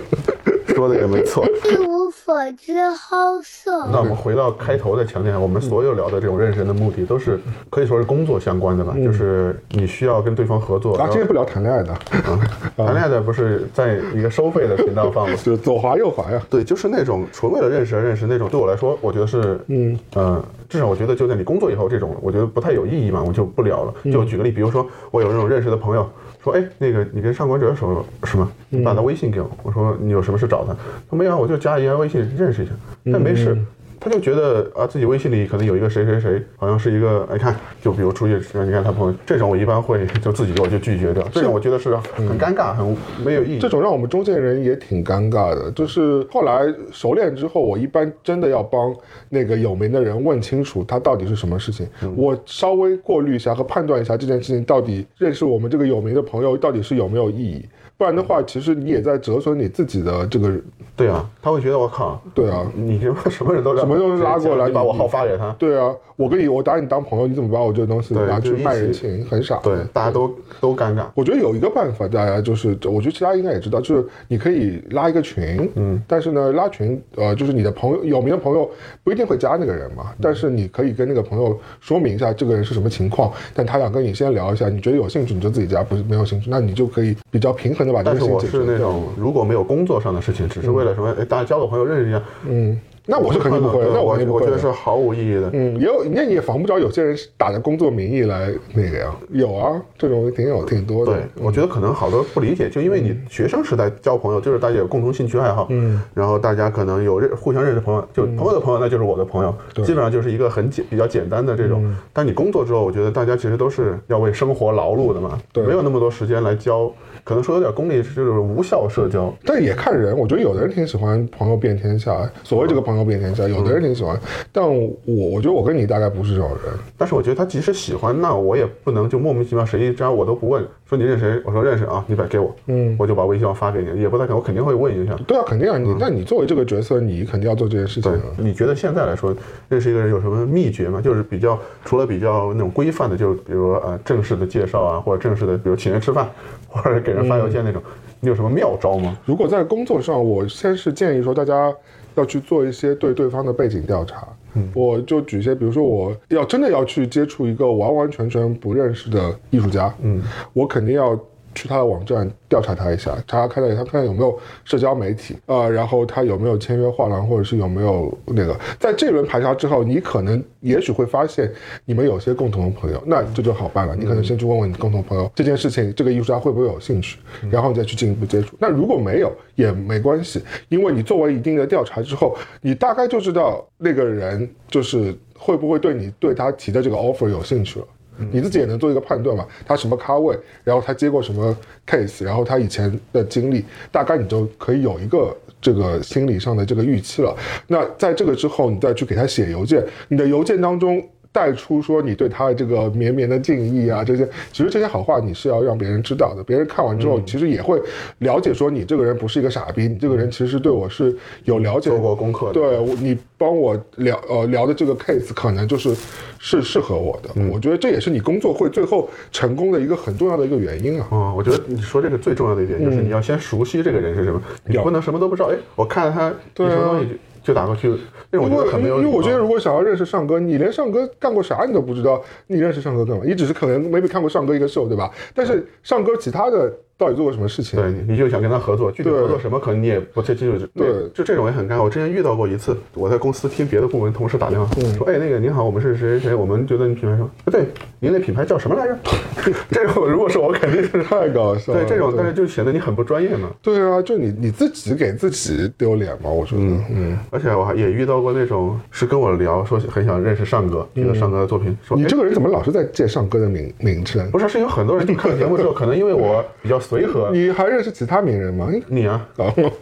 [0.73, 1.45] 说的也没错。
[2.29, 3.87] 一无所知好色。
[3.91, 7.39] 那我们回到开头的强调，我们所有聊的这种认识人的目的，都是
[7.71, 10.95] 可以说是工作相关的吧，就是你需要跟对方合作。
[10.97, 11.97] 啊，今天不聊谈恋爱的，
[12.77, 15.35] 谈恋爱的不是在一个收费的频道放吗？
[15.43, 16.39] 就左滑右滑呀。
[16.49, 23.93] 对，就是那种纯为了认识而认识那种，对我来说，我觉得是，嗯呃，至少我觉得就在你工作以后，这种我觉得不太有意义嘛，我就不聊了。
[24.11, 26.07] 就举个例，比如说我有那种认识的朋友
[26.43, 28.51] 说，哎，那个你跟上官哲熟是吗？
[28.69, 30.75] 你把他微信给我，我说你有什么事找他？
[31.09, 32.71] 他没有，我就加一下微信认识一下，
[33.05, 33.57] 但没事。
[33.99, 43.59] 他就觉得啊，自己微信里可能有一个谁谁谁，好像是一个，哎看，就比如出去，你看他朋友这种，我一般会就自己我就拒绝掉，这种我觉得是很尴尬，很没有意义。
[43.59, 45.69] 这种让我们中间人也挺尴尬的。
[45.71, 48.95] 就是后来熟练之后，我一般真的要帮
[49.27, 57.65] 那个有名的人问清楚他到底是什么事情，我稍微过滤一下和判断一下这件事情到底认识我们这个有名的朋友到底是有没有意义。
[57.99, 60.49] 不然的话，其实你也在折损你自己的这个，
[60.95, 71.07] 对啊，他会觉得我靠，对啊，你什么什么人都什么都拉过来，你把我号发给他，对啊，我跟你我打你当朋友，你怎么把我这个东西拿去卖人情，很傻，对，大家都都尴尬。
[71.13, 78.71] 我觉得有一个办法，大家就是，我觉得其他应该也知道，就是你可以拉一个群，嗯，但是呢，拉群，呃，就是你的朋友有名的朋友
[79.03, 88.63] 不一定会加那个人嘛，但是你可以跟那个朋友说明一下这个人是什么情况，但他想跟你先聊一下，你觉得有兴趣你就自己加，不是没有兴趣，那你就可以比较平衡的把这个事情解决。
[88.65, 91.13] 那种如果没有工作上的事情，只是为了什么？
[91.19, 92.21] 哎，大家交个朋友认识一下。
[92.47, 94.41] 嗯，那我是肯定不会，那我肯定不会。
[94.41, 95.49] 我觉得是毫无意义的。
[95.53, 99.15] 嗯，也有，那你也防不着有些人是打着工作名义来那个呀。
[99.31, 101.13] 有啊，这种挺有挺多的。
[101.13, 111.91] 对，我觉得可能好多不理解，就因为你学生时代交朋友，就是大家有共同兴趣爱好，嗯，然后大家可能有认互相认识朋友，就朋友的朋友那就是我的朋友，基本上就是一个很简比较简单的这种。
[112.13, 116.91] 但你工作之后，我觉得大家其实都是要为生活劳碌的嘛，对，没有那么多时间来交。
[117.23, 119.31] 可能说有点功利，就是无效社交。
[119.45, 124.19] 但也看人，我觉得有的人挺喜欢朋友遍天下，所谓这个朋友遍天下，有的人挺喜欢。
[124.51, 126.73] 但我我觉得我跟你大概不是这种人。
[126.97, 131.41] 但是我觉得他即使喜欢，那我也不能就莫名其妙谁一张我都不问，说你认识谁？
[131.45, 135.15] 我说认识啊，你把给我，嗯，我就把微信号发给你，也不太可能，我肯定会问一下。
[135.27, 138.11] 对啊，肯定啊，你那你作为这个角色，你肯定要做这件事情。
[138.11, 139.35] 对，你觉得现在来说
[139.67, 141.01] 认识一个人有什么秘诀吗？
[141.01, 146.29] 就是比较除了比较那种规范的，就比如呃正式的介绍啊，或者正式的，比如请人吃饭，
[146.67, 147.81] 或者给人发邮件那种。
[148.21, 149.17] 你有什么妙招吗？
[149.25, 151.73] 如果在工作上，我先是建议说，大家
[152.19, 154.27] 要去做一些对对方的背景调查。
[154.55, 160.21] 嗯，我就举一些，比如说我要真的要去接触一个完完全全不认识的艺术家，嗯，
[160.53, 161.17] 我肯定要
[161.55, 171.51] 去他的网站调查他一下，查查看看他看看有没有社交媒体，呃，然后他有没有签约画廊，或者是有没有那个，在这轮排查之后，你可能也许会发现
[171.85, 173.95] 你们有些共同的朋友，那这就好办了。
[173.95, 177.17] 你可能先去问问你共同朋友这件事情，这个艺术家会不会有兴趣，
[177.49, 178.55] 然后你再去进一步接触。
[178.59, 187.85] 那如果没有也没关系，因为你作为一定的调查之后，你大概就知道那个人就是会不会对你对他提的这个 offer 有兴趣了。
[188.31, 189.45] 你自己也能做一个判断嘛？
[189.65, 191.55] 他什么咖位，然后他接过什么
[191.87, 197.35] case，然后他以前的经历，大概你就可以有一个这个心理上的这个预期了。
[197.67, 201.01] 那在这个之后，你再去给他写邮件，你的邮件当中
[201.31, 206.43] 带出说你对他的这个绵绵的敬意啊，这些其实这些好话你是要让别人知道的。
[206.43, 207.79] 别人看完之后，其实也会
[208.19, 212.53] 了解说你这个人不是一个傻逼，你这个人其实对我是有了解、做过功课的。
[212.53, 215.95] 对你帮我聊呃聊的这个 case，可能就是
[216.39, 217.29] 是适合我的。
[217.51, 221.07] 我觉得这也是你工作会最后成功的一个很重要的一个原因啊。
[221.11, 225.49] 嗯，我觉得你说这个最重要的一点就是你要先熟悉这个人是什么，你不能什么都不知道。
[225.49, 226.29] 哎，我看了他
[226.67, 227.17] 什么东西
[227.49, 227.87] 就打过去。
[228.31, 233.23] 因为因为我觉得如果想要认识尚哥，你连尚哥干过啥你都不知道，你认识尚哥干嘛？
[233.25, 235.09] 你只是可能 maybe 看过尚哥一个秀，对吧？
[235.33, 237.79] 但是尚哥其他的到底做过什么事情。
[237.81, 240.67] 对，你就想跟他合作，具体合作什么可能你也不太清楚。
[240.75, 241.83] 对，就这种也很尴尬。
[241.83, 247.29] 我之前遇到过一次，我在公司听别的部门同事打电话说，哎，那个您好，我们是谁谁谁，我们觉得你品牌什么？
[247.45, 247.65] 不，对，
[247.99, 248.97] 您那品牌叫什么来着？
[249.71, 251.71] 这种如果是我，肯定是太搞笑。
[251.71, 253.49] 对，这种但是就显得你很不专业嘛。
[253.61, 256.61] 对啊，就你你自己给自己丢脸嘛，我觉得。
[256.61, 257.17] 嗯。
[257.31, 264.29] 而且我还也遇到过那种是跟我聊说很想认识尚哥，觉得尚哥的作品，说你这个人怎么老是在借尚哥的名名称？
[264.31, 267.29] 不是，是有很多人看节目之后，可能因为我比较随和。
[267.31, 268.67] 你还认识其他名人吗？
[268.87, 269.23] 你啊，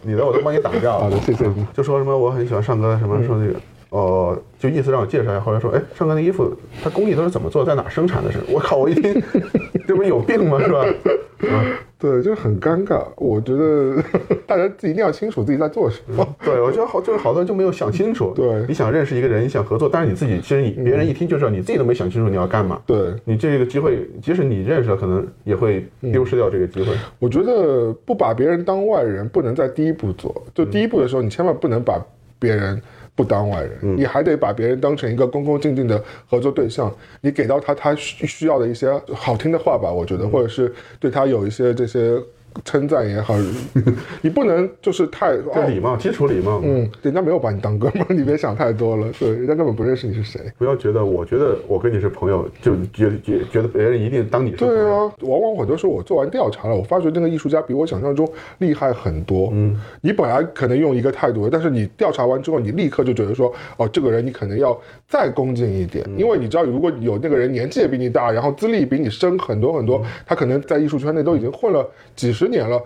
[0.02, 1.00] 你的我都帮你挡掉。
[1.00, 1.65] 好的，谢谢你。
[1.74, 3.58] 就说什么我很喜欢唱歌的什么说那个。
[3.89, 8.32] 哦，就意思让我介绍一下，后来说，哎，上哥那衣服，他工艺都是怎么做，在哪生产的？
[8.32, 8.39] 是？
[8.50, 9.21] 我靠，我一听，
[9.88, 10.60] 这不是有病吗？
[10.62, 10.86] 是吧？
[11.50, 11.63] 啊，
[11.97, 13.02] 对，就是很尴尬。
[13.15, 14.04] 我觉得
[14.45, 16.28] 大家自己一定要清楚自己在做什么。
[16.43, 18.34] 对，我觉得好，就是好多人就没有想清楚。
[18.36, 22.82] 对，你想认识一个人，你想合作，但是你自己其实你别人一听就知道，你自己都没想清楚你要干嘛。
[22.86, 26.93] 对，你这个机会，即使你认识了，可能也会丢失掉这个机会。
[27.19, 30.43] 我觉得不把别人当外人，不能在第一步做。
[30.54, 32.04] 就第一步的时候，你千万不能把
[32.38, 32.82] 别人。
[33.18, 36.90] 不当外人，你还得把别人当成一个恭恭敬敬的合作对象。
[37.20, 42.18] 你给到他他需需要的一些好听的话吧，我觉得，或者是对他有一些这些。
[42.66, 43.36] 称赞也好，
[44.22, 45.34] 你不能就是太
[45.68, 46.60] 礼貌，基础礼貌。
[46.64, 49.08] 嗯，人家没有把你当哥们儿，你别想太多了。
[49.20, 50.42] 对，人家根本不认识你是谁。
[50.58, 54.58] 不要觉得，我觉得我跟你是朋友，就觉觉觉得别人一定当你是。
[54.58, 59.50] 对啊，往往很多时候我做完调查了，我发觉那个艺术家比我想象中厉害很多。
[59.54, 72.82] 嗯，你本来可能用一个态度，但是你调查完之后，你立刻就觉得说，哦，这个人你可能要再恭敬一点，因为你知道，如果有那个人年纪也比你大，然后资历比你深很多很多，他可能在艺术圈内都已经混了几十年了。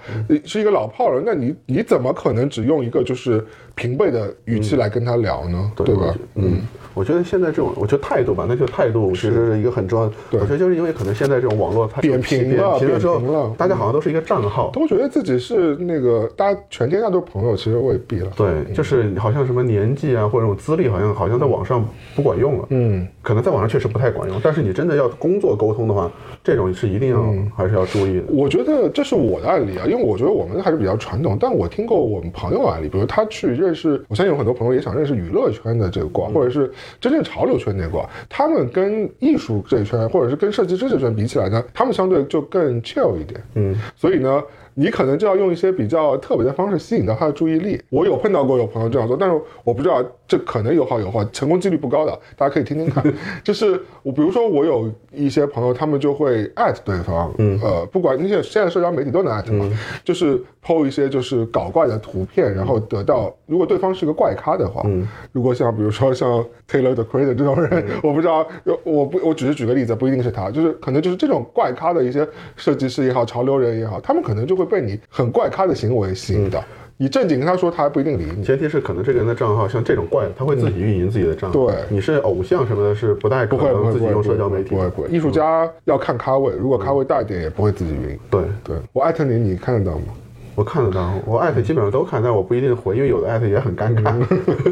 [0.45, 3.45] 是一个老炮了，那你你怎么可能只用一个就是
[3.75, 5.71] 平辈的语气来跟他聊呢？
[5.75, 6.15] 对吧？
[6.35, 6.61] 嗯。
[6.93, 10.13] 我觉得现在这种，我觉得态度吧，那就态度其实是一个很重要的。
[10.31, 18.31] 我觉得就是因为可能现在这种网络它扁平了，扁平了，大家好像都是一个账号，都觉得自己是那个，大家全天下都是朋友，其实未必了。
[18.35, 22.65] 对，就是好像什么年纪啊或者这种资历，好像好像在网上不管用了。
[22.69, 26.11] 嗯，可能在网上确实不太管用，但是你真的要工作沟通的话，
[26.43, 28.23] 这种是一定要还是要注意的。
[28.29, 37.57] 我觉得这是我的案例啊，因为我觉得我们还是比较传统，但我听过我们朋友案例，比如他去认识，我相信有很多朋友也想认识娱乐圈的这个挂，或者是真正潮流。
[37.57, 43.39] 圈内挂，他们跟艺术这一圈，或者是跟设计师这圈比起来呢，他们相对就更 chill 一点。
[43.53, 44.41] 嗯，所以呢。
[44.73, 47.81] 你可能就要用一些比较特别的方式吸引到他的注意力。
[47.89, 53.03] 我有碰到过有朋友这样做，但是我不知道这可能有好有坏，成功几率不高的，大家可以听听看。
[53.43, 59.69] 就是我，比如说我有一些朋友，他们就会艾特对方，嗯，呃，不管那些现在社交媒体都能艾特嘛，
[60.03, 68.47] 就是 PO 一些就是搞怪的图片，然后得到，如果对方是个怪咖的话，嗯，如果像比如说像 Taylor the Creator 这种人，我不知道，
[68.83, 74.60] 我不，我只是举个例子，不一定是他，就是可能就是这种怪咖的一些设计师也好，潮流人也好，他们可能就会。
[74.63, 76.63] 会被你很怪咖的行为吸引到，
[76.97, 78.43] 你正经跟他说，他还不一定理你。
[78.43, 81.65] 前提是可能这个人的账号像这种怪，他会自己运营自己的账号。
[81.65, 84.75] 对，你是偶像什么的，是不太可能自己用社交媒体。
[84.75, 88.19] 不会不会，艺术家要看咖位，如果咖位大一点，也不会自己运营。
[88.29, 90.05] 对对，我艾特你，你看得到吗？
[90.55, 94.13] 我看得到，我艾特基本上都看，但我不一定回，因为有的艾特也很尴尬。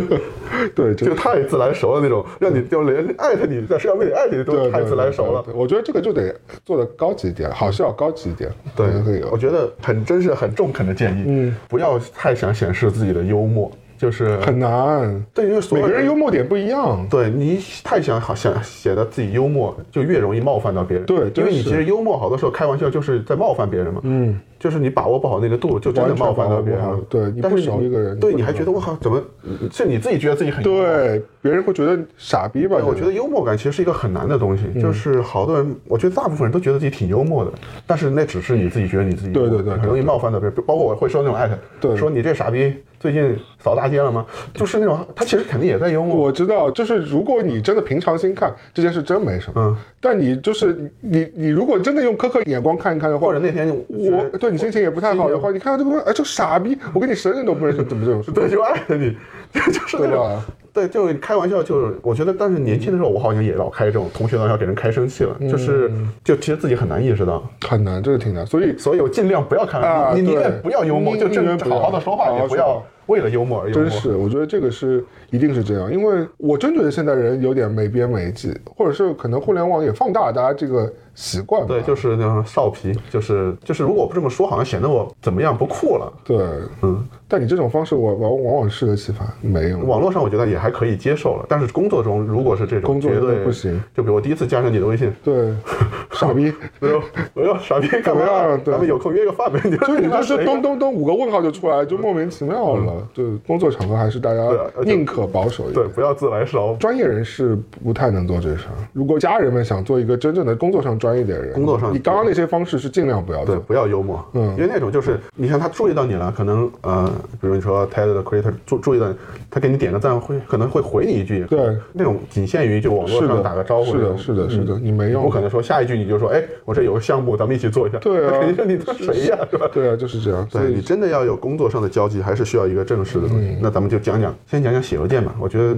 [0.76, 5.44] 对，就 太自来熟了那种，让你就连艾特你在社交媒体艾特你都太自来熟了。
[5.54, 8.52] 我觉得这个就得做的高级一点，好笑高级一点。
[8.76, 8.88] 对，
[9.32, 11.24] 我觉得很真是很中肯的建议。
[11.28, 13.72] 嗯，不要太想显示自己的幽默。
[14.00, 17.06] 就是很难，对，因为每个人幽默点不一样。
[17.10, 21.06] 对你太想好想写的自己幽默，就越容易冒犯到别人。
[21.06, 24.00] 对，因为你其实幽默好多时候开玩笑就是在冒犯别人嘛。
[24.06, 26.82] 嗯，就是你把握不好那个度，就真的冒犯到别人。
[27.10, 29.22] 对，你不熟一个人，对，你还觉得我靠怎么？
[29.70, 32.78] 是你自己觉得自己很对，别人会觉得傻逼吧？
[32.82, 37.52] 我觉得幽默感其实是一个很难的东西，就是好多人，我觉得大部分人都觉得自己挺幽默的，
[37.86, 40.58] 但是那只是你自己觉得你自己对对对，很容易冒犯到别人。
[40.66, 41.50] 包括我会说那种艾
[41.82, 42.74] 特，说你这傻逼。
[43.00, 44.26] 最近扫大街了吗？
[44.54, 46.16] 就是那种，他其实肯定也在幽默。
[46.16, 49.62] 我知道，就是如果你真的平常心看这件事，真没什么。
[49.62, 49.76] 嗯。
[50.02, 58.32] 但你就是你，你如果真的用苛刻眼光看一看的话，或者那天我对你心情也不太好的话，你看到这个，哎，这傻逼，我跟你神人都不认识，怎么这种事？
[58.32, 59.16] 对，就爱你，
[59.54, 60.42] 就是那种。
[60.74, 65.92] 对，就开玩笑，就是我觉得，但是年轻的时候，我好像也老开这种同学玩笑，给人开生气了，就是
[66.24, 68.46] 就其实自己很难意识到，很难，这个挺难。
[68.46, 72.84] 所以， 所以我尽量不要看，你宁愿不要幽默，就正好好的说话，也不要。
[73.08, 81.68] 为了幽默而幽默，真是，我觉得这个是一定是这样，因为我真觉得现在人有点没边没际，或者是可能互联网也放大了大家这个习惯。
[81.68, 86.12] 对，就是那种少皮，就是就是，如果不这么说，好像显得我怎么样不酷了。
[86.24, 86.38] 对，
[86.82, 87.06] 嗯。
[87.32, 89.78] 但你这种方式，我往往往适得其反，没有。
[89.80, 93.80] 网络上我觉得也还可以接受了，但是工作中如果是这种，工作绝对不行。
[93.94, 95.54] 就比如我第一次加上你的微信，对，
[96.12, 97.00] 傻逼，没有
[97.36, 98.60] 没有傻逼干怎么嘛样？
[98.66, 99.62] 咱们有空约个饭呗。
[99.64, 103.08] 你就你就是咚咚咚五个问号就出来，就莫名其妙了。
[103.14, 104.42] 对，工作场合还是大家
[104.84, 106.76] 宁可保守一点对，不要自来熟。
[106.80, 108.74] 专业人士不太能做这事儿。
[108.92, 111.94] 如果家人们想做一个真正的工作上专业的人，工作上。
[111.94, 114.50] 你刚刚那些方式是尽量不要对，不要幽默，嗯。
[114.52, 119.12] 因为那种就是，你看他注意到你了，可能呃，比如你说 TED 的 creator 注注意到，
[119.50, 125.40] 他给你点个赞，会可能会回你一句，对，那种仅限于就网络，上打个招呼是的，是的，是的，你没不用可。
[125.40, 128.32] 能说下一句你就说，哎，我这有个项目，咱们一起做一下，对啊。
[128.40, 129.66] 那肯定是你他谁呀，是吧？
[129.74, 130.46] 对啊，就是这样。
[130.52, 133.58] 对你真的要有工作上的交集，还是需要一个正式的东西。
[133.62, 135.34] 那咱们就讲讲，先讲讲写邮件吧。
[135.40, 135.76] 我觉得，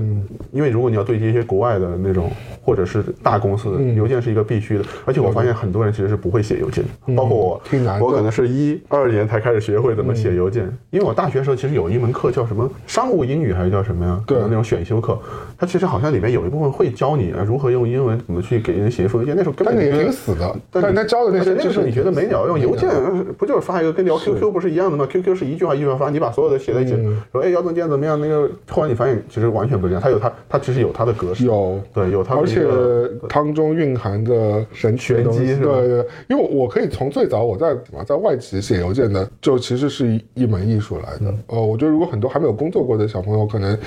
[0.52, 2.32] 因为如果你要对接一些国外的那种
[2.64, 4.84] 或者是大公司，邮件是一个必须的。
[5.12, 7.62] 而且我发现很多人其实是不会写邮件的，包括我，
[8.00, 14.24] 我可能是一二年才开始学会怎么写邮件，因为我大学时候其实有一门课叫什么商务英语还是叫什么呀？
[14.26, 15.20] 对那种选修课，
[15.58, 19.36] 它其实好像里面有一部分会教你啊如何用英文怎么去给人写一封邮件。
[19.36, 20.56] 那时候根本就挺死的。
[20.72, 22.90] 但是他教的那些那个时候你觉得没鸟用，邮件
[23.38, 26.96] 不就是发一个跟聊 QQ 不是一样的吗？QQ 是一句话一句话发，你把所有的写在一起，
[27.34, 28.18] 说哎姚总监怎么样？
[28.22, 35.74] 那个后来你发现其实完全不一样，它有它它其实有它的格式，有对有它的而且一个汤中蕴含的神玄机是吧？
[35.76, 36.06] 对对，对。
[36.30, 41.26] 因为我可以从最早我在什么在外企写邮件的，就其实是一一门艺术来嗯。
[41.26, 41.36] 的。
[41.48, 43.78] 呃，我觉得如果很多还没有工作过的小朋友，可能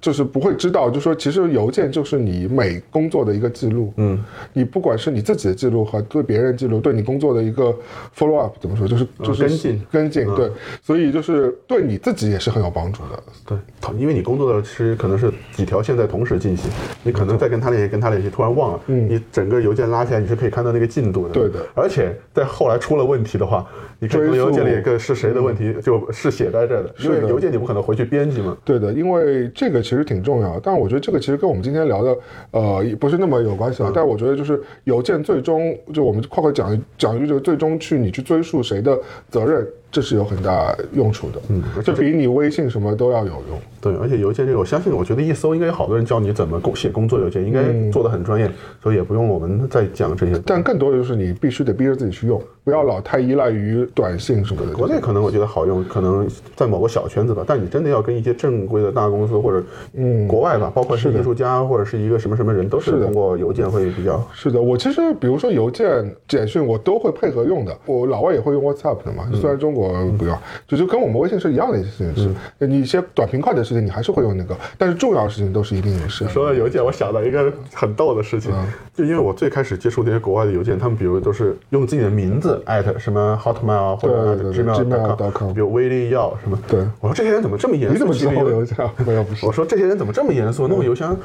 [0.00, 3.92] 就是不会知道，就说其实邮件就是你每工作的一个记录。
[3.96, 4.22] 嗯，
[4.52, 7.74] 你不管是你自己的记录和对别人记录，对你工作的一个
[8.16, 9.82] follow up，怎么说，就是就是跟进。
[9.90, 10.50] 跟进，对，
[10.82, 13.22] 所以就是对你自己也是很有帮助的。
[13.46, 13.58] 对，
[13.98, 16.70] 因为你工作的是可能是几条线在同时进行，
[17.02, 21.34] 你可能在跟他联系，跟他联系，突然忘了，你整个邮件拉起来，你是可以看到那个进度的。
[21.34, 23.64] 对的而且在后来出了问题的话，
[23.98, 28.56] 你看追溯邮件里个是谁的问题，就是写在这的，因为邮件你不可能回去编辑嘛。
[28.64, 32.16] 对的，因为这个其实挺重要，但我觉得这个其实跟我们今天聊的，
[32.50, 33.92] 呃，也不是那么有关系了。
[33.94, 38.98] 但我觉得就是邮件最终，就我们快快讲一讲一句，就是最终去你去追溯谁的
[39.30, 41.40] 责任，这是有很大用处的。
[41.48, 43.60] 嗯，这比你微信什么都要有用。
[43.80, 48.50] 对，而且邮件这个，我相信，我觉得一搜应该有好多人教你怎么工写工作邮件，应该做的很专业，
[48.82, 50.40] 所以也不用我们再讲这些。
[50.46, 54.72] 但更多的就是你必须得逼着自己去用，不要老太依赖于短信什么的。
[54.72, 59.64] 国内可能我觉得好用，可能在某个小圈子吧，但你真的要跟一些正规的大公司或者
[59.94, 64.22] 嗯国外吧，包括是艺术家或者是一个什么什么人，都是通过邮件会比较。
[64.32, 67.76] 是的，我其实比如说邮件、简讯，我都会配合用的。
[67.86, 72.16] 我老外也会用 WhatsApp 的嘛，虽然中国不用，就就跟我们微信是一样的一些事情
[72.58, 72.66] 是。
[72.66, 76.26] 你一些短平快的事情，你还是会用那个，但是重要的事情都是一定是。
[76.28, 78.52] 说到邮件，我想到一个很逗的事情，
[78.94, 86.58] 就因为我最开始接触那些国外的邮件，他们比如都是用自己的名字艾特什么 Hotmail 啊，或者对对对 Gmail.com，gmail.com 比如威力药什么。
[86.68, 87.92] 对我说这些人怎么这么严肃？
[87.92, 88.76] 你怎么知道其实有我邮件？
[89.06, 89.52] 没有，不是我。
[89.52, 90.66] 说这些人怎么这么严肃？
[90.68, 91.16] 弄个邮箱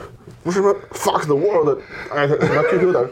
[0.49, 1.77] 不是什么 fuck the world
[2.09, 3.07] 艾特什么 QQ 的，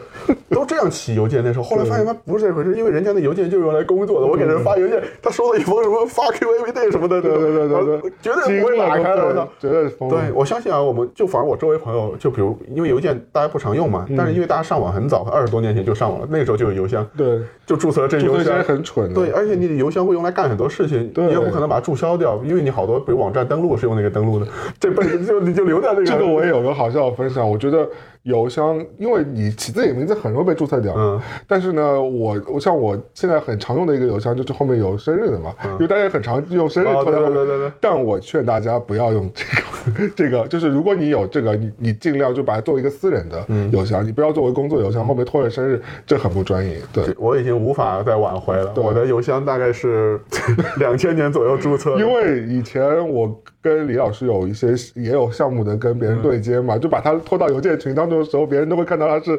[0.50, 1.40] 都这样起邮件。
[1.44, 4.26] 那时候后来发现他不是这回事，因为人家的邮件就是用来工作的。
[4.26, 9.28] 我给人发邮件，他收到一封什么 fuck you every day 什么的，对对对对对，绝对不会打开的。
[9.28, 9.48] 我操！
[9.60, 10.16] 绝对疯了。
[10.20, 24.46] 对，我相信啊，我们就反正我周围朋友，就比如因为邮件大家不常用嘛，但是因为大家上网很早，二十多年前就上网了，那个时候就有邮箱，对就注册了这邮箱，很蠢对，而且你的邮箱会用来干很多事情，你也不可能把它注销掉，因为你好多比如网站登录是用那个登录的，
[24.80, 26.08] 这辈子就你就留在那个。
[26.08, 27.16] 这个我也有个好笑的
[27.46, 27.88] 我觉得
[28.28, 37.72] 邮箱，因为你起自己名字很容易被注册掉，嗯，但是呢，我我像我现在很常用的一个邮箱，就是后面有生日的嘛，因为大家也很常用生日拖在后面对对对对。
[37.80, 39.44] 但我劝大家不要用这
[39.92, 43.70] 个， 这个就是如果你有这个，你你尽量就把它作为一个私人的嗯。
[43.72, 46.78] 邮箱，你不要作为工作邮箱，后面拖着生日，这很不专业。
[46.92, 50.20] 对，我已经无法再挽回了，我的邮箱大概是
[50.78, 59.38] 两千年左右注册的，因为以前我跟李老师有一些也有项目的跟别人对接嘛，就把它拖到邮件群当中的时候，别人都会看到他是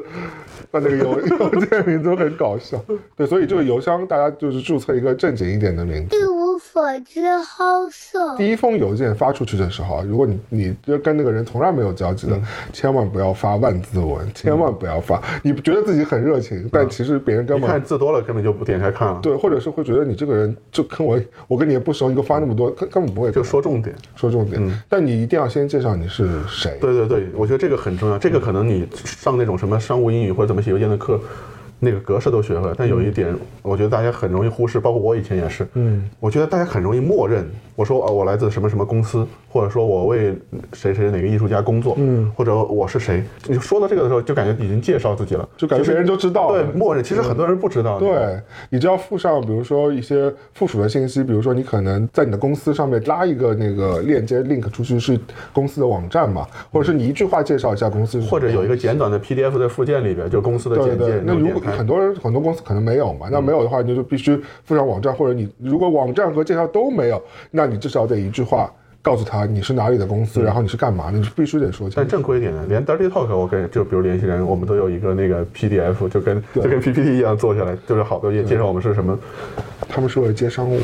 [0.72, 2.84] 他那个邮邮件名字很搞笑。
[3.16, 6.16] 对，所以这个邮箱大家就是注册一个正经一点的名字。
[6.60, 8.36] 一无所知好色。
[8.36, 12.44] 第一封邮件发出去的时候啊，如果你你就跟那个人从来没有交集的，嗯
[12.74, 15.22] 千万不要发万字文，千万不要发。
[15.42, 23.96] 你觉得自己很热情，但其实别人根一本看字多了，根本就不点开看了，对，或者是会觉得你这个人就跟我我跟你也不熟，你给我发那么多，根根本不会就说重点。
[24.16, 24.60] 说重点。
[24.90, 26.78] 但你一定要先介绍你是谁。
[26.82, 28.18] 对对对，我觉得这个很重要。
[28.18, 31.20] 这个可能你上那种什么商务英语或者怎么写邮件的课，
[31.80, 32.76] 那个格式都学会了。
[32.78, 35.68] 但有一点，我觉得大家很容易忽视，包括我以前也是。
[35.74, 40.36] 嗯，我觉得大家很容易默认，我说哦，我来自什么什么公司，或者说我为
[40.74, 43.24] 谁谁哪个艺术家工作，嗯，或者我是谁。
[43.48, 47.04] 你说到这个的时候，就感觉已经介绍自己了，就感觉别人都知道对，默认。
[47.04, 48.00] 其实很多人不知道。
[48.00, 55.20] 对，你只要附上，比如说一些附属的信息，比如说你可能在你的公司上面拉一个那个链接 link 出去是
[55.54, 68.72] 公司的网站嘛，或者是你一句话介绍一下公司或者有一个简短的 PDF 在附件里边，就公司的对对简介。，那如果很多人很多公司可能没有嘛，那没有的话，你就必须附上网站，或者你如果网站和介绍都没有，那你至少得一句话。
[69.10, 71.94] 告诉他你是哪里的公司，然后你是干嘛的，你必须得说清楚。
[71.96, 79.18] 但正规一点的，连 Dirty Talk 我跟就比如联系人，我们都有一个那个 PDF，就跟就跟 PPT 一样做下来，就是好多页介绍我们是什么。
[79.92, 80.80] 他们是为了接商务，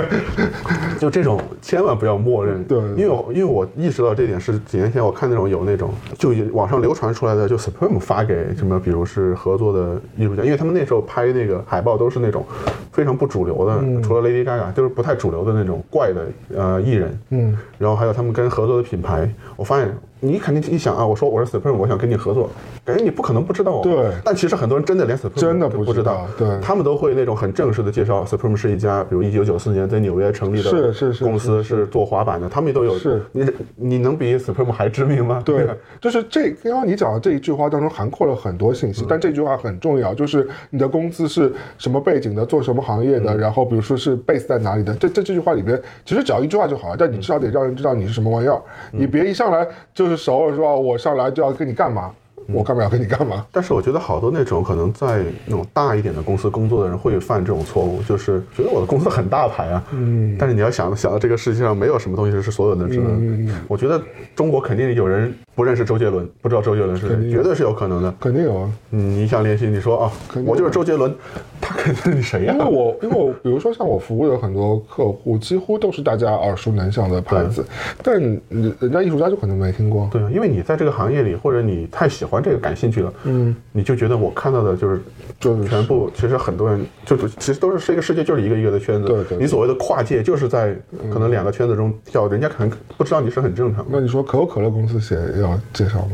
[1.00, 2.62] 就这种千万不要默认。
[2.64, 12.44] 对，因为因为我意识到这点是几年前我看那种有那种就网上流传出来的，就 Supreme 发给什么，比如是合作的艺术家，因为他们那时候拍那个海报都是那种
[12.92, 17.18] 非常不主流的，除了 Lady Gaga 就是不太主流的那种怪的呃艺人。
[17.30, 19.94] 嗯，嗯然后还有他们跟合作的品牌，我发现。
[20.20, 22.50] 你肯定一想啊，我说我是 Supreme，我想跟你合作，
[22.84, 23.82] 感觉你不可能不知道我。
[23.82, 24.10] 对。
[24.24, 26.26] 但其实很多人真的连 Supreme 真的不知道。
[26.36, 26.48] 对。
[26.60, 32.98] 他们都会那种很正式的介绍，Supreme 是一家，比如一九九四年在纽约成立的是是是公司，是做滑板的，他们都有。
[32.98, 33.22] 是。
[33.32, 35.42] 你你能比 Supreme 还知名吗？
[35.44, 35.68] 对。
[36.00, 48.60] 就是这刚刚你讲的这一句话当中涵括了很多信息，但这句话很重要，就是你的公司是什么背景的，做什么行业的，然后比如说是 base 在哪里的，这这这句话里边其实只要一句话就好了，但你至少得让人知道你是什么玩意儿，
[48.90, 50.80] 你别一上来就是熟了说。
[50.80, 52.14] 我上来就要跟你干嘛？
[52.52, 53.44] 我干嘛要跟你干嘛？
[53.52, 59.84] 但是我觉得好多那种可能在那种大一点的公司工作的人会犯这种错误，就是觉得我的公司很大牌啊。
[59.92, 60.36] 嗯。
[60.38, 63.06] 但是你要想想到这个世界上没有什么东西是所有人都知道。
[63.08, 64.00] 嗯我觉得
[64.34, 68.14] 中国肯定有人不认识周杰伦，不知道周杰伦是谁，绝对是有可能的。
[68.20, 68.70] 肯定有啊。
[68.92, 70.12] 嗯，你想联系你说啊，
[70.46, 71.14] 我就是周杰伦，
[71.60, 72.54] 他肯定你谁呀？
[72.54, 77.64] 因为我因为我比如说像我服务的很多客户，几乎都是大家耳熟能详的牌子，
[78.02, 80.08] 但人家艺术家就可能没听过。
[80.10, 83.12] 对啊，因为你在这个行业里，或者你太喜欢这个，感兴趣了。
[83.24, 85.00] 嗯，你就觉得我看到的就是，
[85.40, 86.10] 就是全部。
[86.14, 89.06] 其实很多人就其实都是这个世界就是一个一个的圈子。
[89.06, 89.38] 对对。
[89.38, 90.76] 你所谓的跨界，就是在
[91.12, 93.86] 可能两个圈子中跳，人家可能不知道你是很正常。
[93.88, 96.12] 那你说可口可乐公司写要介绍吗？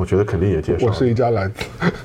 [0.00, 0.86] 我觉得肯定也介绍。
[0.86, 1.62] 我是一家来自。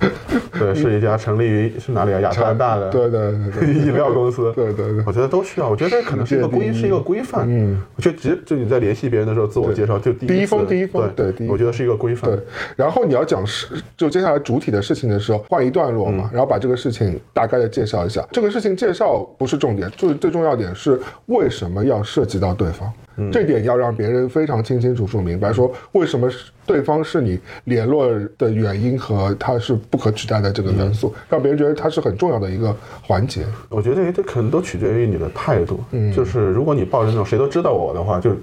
[0.59, 2.19] 对，是一家成立于是哪里啊？
[2.19, 2.89] 亚特兰大的。
[2.91, 3.71] 对对对。
[3.73, 4.51] 饮料公司。
[4.53, 5.03] 对对对。
[5.05, 5.69] 我觉得都需要。
[5.69, 7.45] 我觉得这可能是一个规，是一个规范。
[7.47, 7.81] 嗯。
[7.95, 11.09] 我觉得直接就你在联系别人的时候，自我介绍就第一封，第一封。
[11.15, 11.47] 对对。
[11.47, 12.29] 我觉得是一个规范。
[12.29, 12.39] 对。
[12.75, 18.25] 然后你要讲是，就接下来主体的事情的时候，换一段落嘛，然后把这个事情大概的介绍一下。
[18.31, 22.91] 这个事情介绍不是重点，就是最重要点是为什么要涉及到对方。
[23.31, 26.29] 这点要让别人非常清清楚楚明白，说为什么
[26.65, 28.07] 对方是你联络
[28.37, 33.45] 的原因和他是不可取代的这个元素，让别人觉得他是很重要的一个环节。
[33.69, 35.79] 我觉得这可能都取决于你的态度，
[36.15, 38.35] 就是如果你抱着那种谁都知道我的话，就。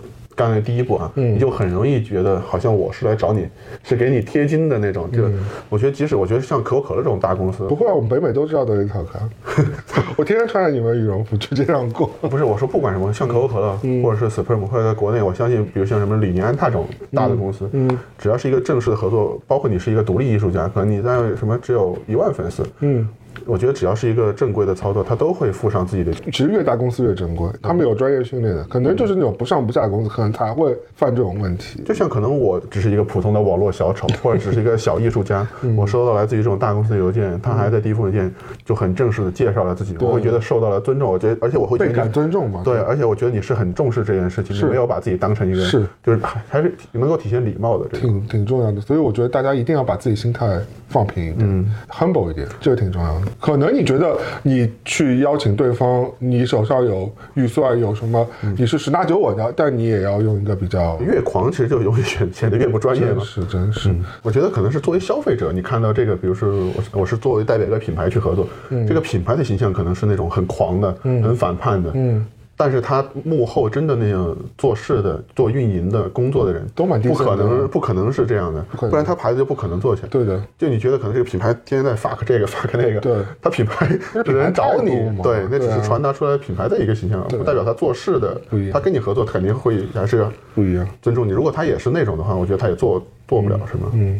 [0.42, 3.46] 刚才第一步啊，你就很容易觉得好像我是来找你，
[3.84, 5.10] 是给你贴金的那种。
[5.12, 5.22] 就
[5.68, 9.20] 我觉得，即使我觉得像可口可乐这种大公司，不会啊，我们北美都知道德林特克。
[10.16, 12.10] 我天天穿着你们羽绒服就这样过。
[12.22, 23.08] 不是，我说不管什么，像可口可乐或者是 Supreme，或者在国内，我相信，比如像什么李宁、安踏这种大的公司，嗯，只要是一个正式的合作，包括你是一个独立艺术家，可能你在什么只有一万粉丝，嗯。
[23.46, 26.12] 我觉得只要是一个正规的操作，他都会附上自己的。
[26.12, 31.82] 其实越大公司越正规，他们有专业训练的，可能就是那种不上不下的公司，可能才会犯这种问题。
[31.84, 38.32] 就像可能我只是一个普通的网络小丑，或者只是一个小艺术家，我收到来自于这种大公司的邮件，他还在第一封邮件
[38.64, 41.10] 就很正式的介绍了自己，我会觉得受到了尊重。
[41.10, 42.62] 我觉得，而且我会倍感尊重嘛。
[42.64, 48.80] 对，而且我觉得你是很重视这件事情，你没有把自己当成一个是，就是还是能够体现礼貌的，挺挺重要的。
[48.80, 53.21] 所以我觉得大家一定要把自己心态放平一点，humble 一点，这个挺重要的。
[53.40, 54.16] 可能你觉得。
[54.44, 58.26] 你去邀请对方，你手上有预算，有什么？
[58.58, 63.22] 你是十拿九稳的，但你也要用一个比较越狂，其实就容易显显得越不专业嘛。
[63.22, 63.94] 是，真是。
[64.22, 68.46] 我觉得可能是作为消费者，你看到这个，比如说我我是作为代表一个品牌去合作，
[68.86, 71.90] 这个品牌的形象可能是那种很狂的，很反叛的。
[71.94, 72.24] 嗯。
[72.56, 80.08] 但是他幕后真的那样做事的、做运营的工作的人，都蛮不可能，不可能是这样的，不然他牌子就不可能做起来。
[80.08, 83.86] 对的，就你觉得可能这个品牌天天在 fuck 这个 fuck 那个，对，他品牌
[84.24, 84.90] 只能找你，
[85.22, 88.40] 对，那只是传达出来品牌的一个形象，不代表他做事的，
[88.72, 91.32] 他跟你合作肯定会还是不一样，尊重你。
[91.32, 93.90] 如果他也是那种的话，我觉得他也做做不了什么。
[93.94, 94.16] 嗯。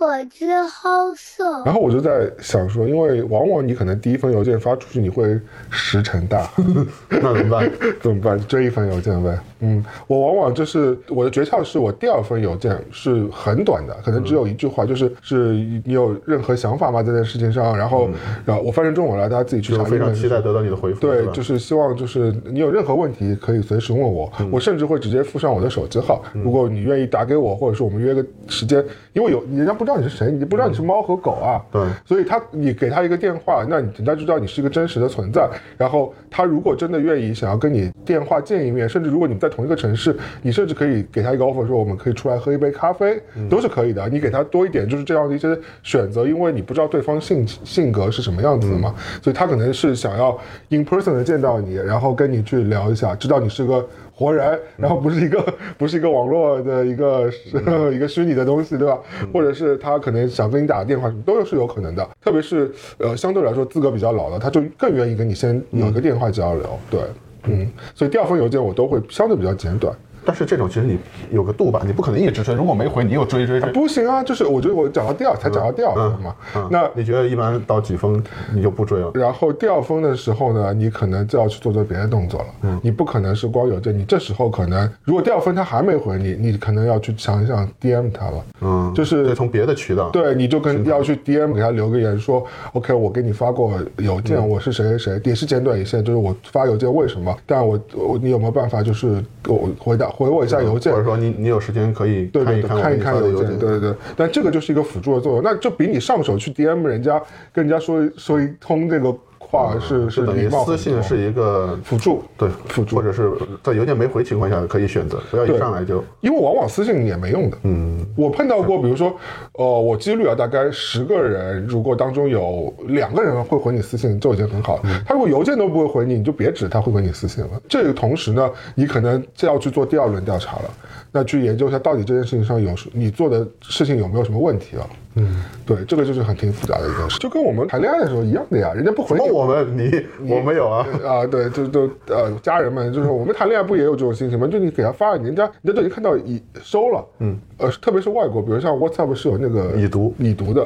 [0.00, 1.62] 所之好色。
[1.66, 5.38] 然后我就在想说，因为往往你可能第一封邮件发出去，你会
[5.68, 6.62] 石沉大海，
[7.20, 7.70] 那怎么办？
[8.00, 8.40] 怎么办？
[8.46, 9.38] 追一封邮件呗。
[9.58, 15.52] 嗯，我往往就是我的诀窍是我第二封邮件是很短的，可能只有一句话，就是是
[15.84, 17.02] 你有任何想法吗？
[17.02, 18.08] 这件事情上，然后
[18.46, 19.84] 然后我翻成中文了，大家自己去查。
[19.84, 21.00] 非常期待得到你的回复。
[21.00, 28.82] 对，就是希望就是你有任何问题可以随时问我，我甚至会直接附上我的手机号，如果你愿意打给我，或者是我们约个时间，
[29.12, 29.96] 因为有人家不知道。
[29.96, 31.60] 知道你是谁，你不知道你是猫和狗啊。
[31.72, 35.48] 对，所以他你给他一个电话，那你人家就知道你是一个真实的存在。
[35.76, 44.08] 然后他如果真的愿意想要跟你电话见一面，甚至如果你们在同一个城市，你甚至可以给他一个 offer，说我们可以出来喝一杯咖啡，都是可以的。
[44.08, 50.38] 你给他多一点就是这样的一些选择，因为你不知道对方性性格是什么样子的嘛，所以他可能是想要
[50.68, 53.84] in person 的见到你，然后跟你去聊一下，知道你是个。
[54.20, 55.42] 活人，然后不是一个
[55.78, 57.30] 不是一个网络的一个
[57.90, 58.98] 一个虚拟的东西，对吧？
[59.32, 62.06] 或者是他可能想跟你打个电话，什么都是有可能的。
[62.22, 66.78] 特别是呃，相对来说资格比较老的，他就更愿意跟你先有一个电话交流。
[66.90, 67.00] 对，
[67.44, 69.96] 嗯，所以第二封邮件我都会相对比较简短。
[70.30, 70.96] 但是这种其实你
[71.32, 72.54] 有个度吧，你不可能一直追。
[72.54, 74.22] 如果没回，你又追追追，不行啊！
[74.22, 76.32] 就是我觉得我讲到第二才讲到第二封嘛。
[76.70, 78.22] 那你觉得一般到几封
[78.54, 79.10] 你就不追了？
[79.12, 82.46] 然后第二封的时候呢，你可能就要去做做别的动作了。
[82.62, 88.44] 嗯，你不可能是光有这，你这时候可能如果第二封他还没回你，你可能要去想一想 DM 他了。
[88.60, 90.10] 嗯，就是从别的渠道。
[90.10, 97.36] 对，你就跟要去 DM 给他留个言说，OK，我给你发过邮件，我是谁谁谁，也是简短一些，就是我发邮件为什么？
[97.44, 100.92] 但我我你有没有办法就是给我回答回我一下邮件？
[100.92, 103.94] 或者说你你有时间可以看一看一看邮件，对对对。
[104.14, 107.20] 但这个就是一个辅助的作用，那就比你上手去 DM 人家
[107.52, 109.16] 跟人家说说一通这个
[109.50, 113.32] 话是是等于私信是一个辅助，对辅助，或者是
[113.62, 117.58] 在邮件没回情况下可以选择，不要一上来就，因为往往私信也没用的。
[117.64, 119.12] 嗯，我碰到过，比如说，
[119.54, 124.82] 呃，我几率啊，大概十个人，如果当中有两个人会回你私信，就已经很好了。
[125.04, 127.50] 他如果邮件都不会回你，你就别指他会回你私信了。
[127.68, 130.70] 这个同时呢，你可能就要去做第二轮调查了。
[131.12, 134.86] 那去研究一下，到底这件事情上有你做的事情有没有什么问题啊？
[135.16, 144.46] 嗯，对，这个就是很挺复杂的一件事，就跟我们谈恋爱的时候一样的呀，人家不回你，我们你我没有啊啊，对，就都呃家人们，就是我们谈恋爱不也有这种心情吗？
[144.46, 150.64] 就你给他发，人家人家都已经看到已收了，嗯，呃，特别是外国，比如像 WhatsApp 是有那个已读已读的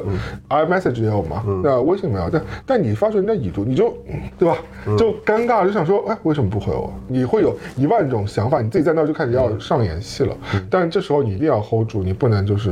[0.49, 3.97] ，iMessage 也有嘛，那微信没有，但但你发出人家已读，你就
[4.37, 4.55] 对吧？
[4.95, 6.93] 就尴尬，就想说，哎，为什么不回我？
[7.07, 10.34] 你会有一万种想法，你自己在那就开始要上演戏了。
[10.69, 12.71] 但这时候你一定要 hold 住，你不能就是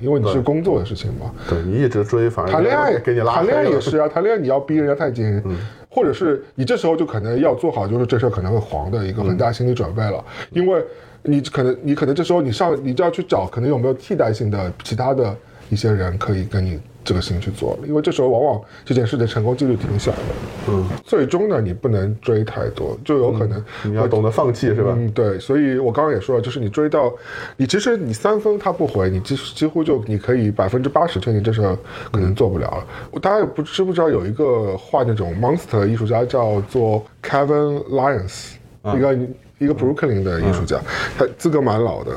[0.00, 1.30] 因为你是工作的事情嘛。
[1.48, 5.42] 对你一直追，反而谈恋爱给你拉谈恋爱也是啊，谈恋爱你要逼人家太紧，
[5.88, 10.84] 或者是你这时候就可能要做好，就是这事可能会黄的一个很大心理准备了，因为
[11.22, 15.36] 你可能你可能这时候你上你就要去找，可能有没有替代性的其他的
[15.68, 16.80] 一些人可以跟你。
[17.06, 20.18] 这个事情去做了，因为这时候往往这件事的成功几率挺小的。
[20.68, 24.92] 嗯，最终呢，你不能追太多，就有可能你要懂得放弃，是吧？
[24.96, 25.38] 嗯，对。
[25.38, 27.12] 所以我刚刚也说了，就是你追到，
[27.56, 31.62] 你其实你三分他不回，你几几乎就你可以百分之八十确定这事
[32.10, 32.86] 可能做不了了。
[33.12, 38.54] 我大家也不知不知道有一个画那种 monster 的艺术家叫做 Kevin Lyons，
[38.96, 39.16] 一个。
[39.58, 40.78] 一个 Brooklyn 的艺术家，
[41.16, 42.12] 他资格蛮老的，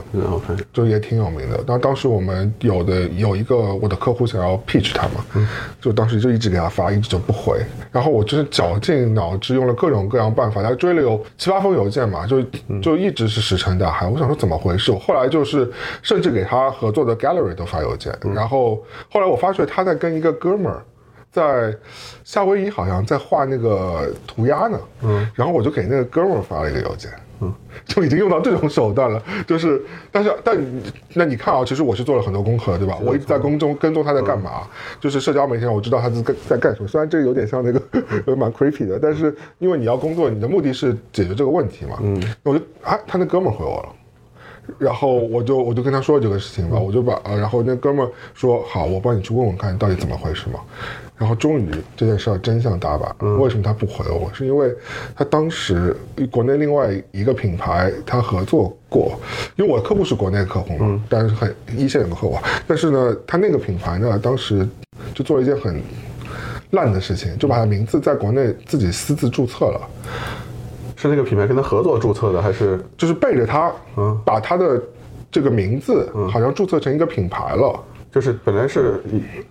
[0.73, 1.63] 就也挺有名的。
[1.63, 5.47] 当当时我们有的有一个我的客户想要 pitch 他嘛，
[5.79, 7.61] 就当时就一直给他发，一直就不回。
[7.91, 12.41] 然后我就是绞尽脑汁用了各种各样办法，他追了有七八封邮件嘛，就
[12.81, 14.05] 就一直是石沉大海。
[14.05, 14.91] 我想说怎么回事？
[14.91, 15.71] 我后来就是
[16.01, 20.83] 甚至给他合作的 gallery 都发邮件，然后后来我发觉他在跟一个哥们儿。
[21.31, 21.71] 在
[22.23, 27.11] 夏威夷好像在画那个涂鸦呢，嗯，然后我就给那个哥们儿发了一个邮件，
[27.41, 27.53] 嗯，
[27.85, 29.81] 就已经用到这种手段了，就是，
[30.11, 30.57] 但是但
[31.13, 32.97] 那你看啊，其实我是做了很多功课，对吧？
[33.03, 34.63] 我一直在跟踪跟踪他在干嘛，
[34.99, 37.81] 就是社交媒体上我知道他是在在干什么，虽然这个有点像那个
[38.35, 43.89] 蛮 creepy 的，但是因为你要工作，你的目的是解决这个问题嘛，嗯，我就啊，他那哥们儿回我了。
[44.77, 50.59] 然后我就我就跟他说了这个事情吧，我就把啊，然后那哥们说好，我帮你去问问看到底怎么回事嘛。
[51.19, 54.31] 然后终于这件事儿真相大白，为什么他不回我？
[54.33, 54.73] 是因为
[55.13, 55.93] 他当时
[56.31, 59.19] 国内另外一个品牌他合作过，
[59.57, 64.65] 因为我的客户是国内客户嘛，但是很一线有个客户，但是呢，他那个品牌呢，当时
[65.13, 65.81] 就做了一件很
[66.71, 69.81] 烂的事情，就把他名字在国内自己私自注册了。
[70.95, 74.81] 是那个品牌跟他合作注册的，还是就是背着他，嗯，把他的
[75.29, 77.83] 这个名字好像注册成一个品牌了。
[78.11, 79.01] 就是本来是，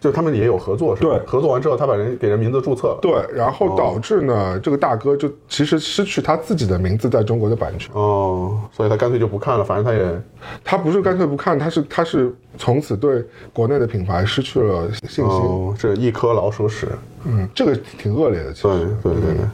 [0.01, 1.11] 就他们也有合作，是吧？
[1.11, 7.91] 对，合作完之后，他把人给人名字注册了，对，然后导致呢，这个大哥就其实失去他自己的名字在中国的版权。
[7.95, 10.23] 哦，所以他干脆就不看了，反正他也，
[10.65, 15.25] 他不是干脆不看，他是他是从此对国内的品牌失去了信心。
[15.25, 16.89] 哦这一颗老鼠屎，
[17.25, 19.35] 嗯，这个挺恶劣的，其实，对对对。
[19.35, 19.47] 对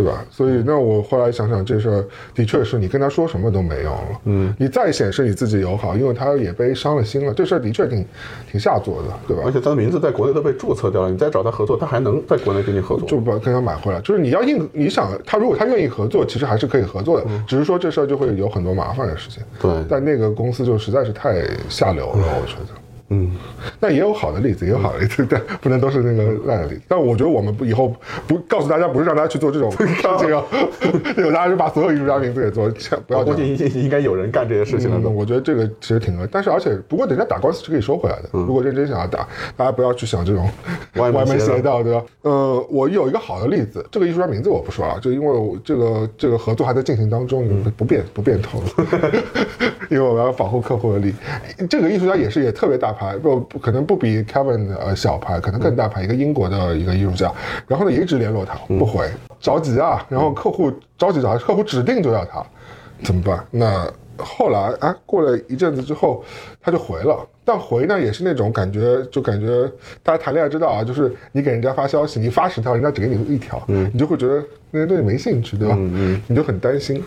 [0.00, 0.24] 吧？
[0.30, 4.20] 所以那我后来想想，这事儿的确是你跟他说什么都没用了。
[4.24, 7.32] 嗯，你再显示你自己友好，因为他也被伤了心了。
[7.34, 8.04] 这事儿的确挺
[8.50, 9.42] 挺下作的，对吧？
[9.46, 13.08] 而且他的名字在国内都被注册掉了，你再找他合作，他还能在国内跟你合作？
[13.08, 14.00] 就把跟他买回来。
[14.00, 19.42] 就是你要硬，你想他如果他愿意合作，其实还是可以合作的，只是说这事儿就会有很多麻烦的事情。
[19.60, 22.80] 对，但那个公司就实在是太下流了，我觉得。
[23.12, 23.30] 嗯，
[23.80, 26.82] 那也有好的例子，也有好的例子， 但不能都是那个烂的例子。
[26.86, 27.94] 但我觉得我们不以后
[28.26, 29.72] 不告诉大家，不是让大家去做这种
[30.18, 30.44] 这个，
[31.16, 32.70] 有大家就把所有艺术家名字也做，
[33.06, 35.10] 不要估计应该有人干这些事情了。
[35.10, 38.28] 我觉得这个其实挺恶，但是而且不过人家打官司是可以收回来的。
[38.32, 40.48] 如果认真想要打，大家不要去想这种
[40.94, 42.02] 歪门邪道，对吧？
[42.22, 48.84] 呃，我有一个好的例子，这个艺术家名字我不说了，就因为这个这个合作还在进行当中，不变不变透露，
[49.90, 51.14] 因为我们要保护客户的利益。
[51.68, 57.32] 这个艺术家也是也特别大牌，不可能不比 Kevin 呃小牌，可能更大牌，一个英国的一个艺术家。
[57.66, 60.04] 然后呢，一直联络他不回，着急啊。
[60.10, 62.44] 然后客户着急找客户指定就要他，
[63.02, 63.42] 怎么办？
[63.50, 66.22] 那后来啊，过了一阵子之后，
[66.62, 67.26] 他就回了。
[67.42, 69.68] 但回呢，也是那种感觉，就感觉
[70.04, 75.74] 大家谈恋爱知道啊，就是你给人家发消息，你发十条，人家只给你一条，嗯，你就会觉得那人对你没兴趣，对吧？
[75.76, 77.02] 嗯嗯，你就很担心。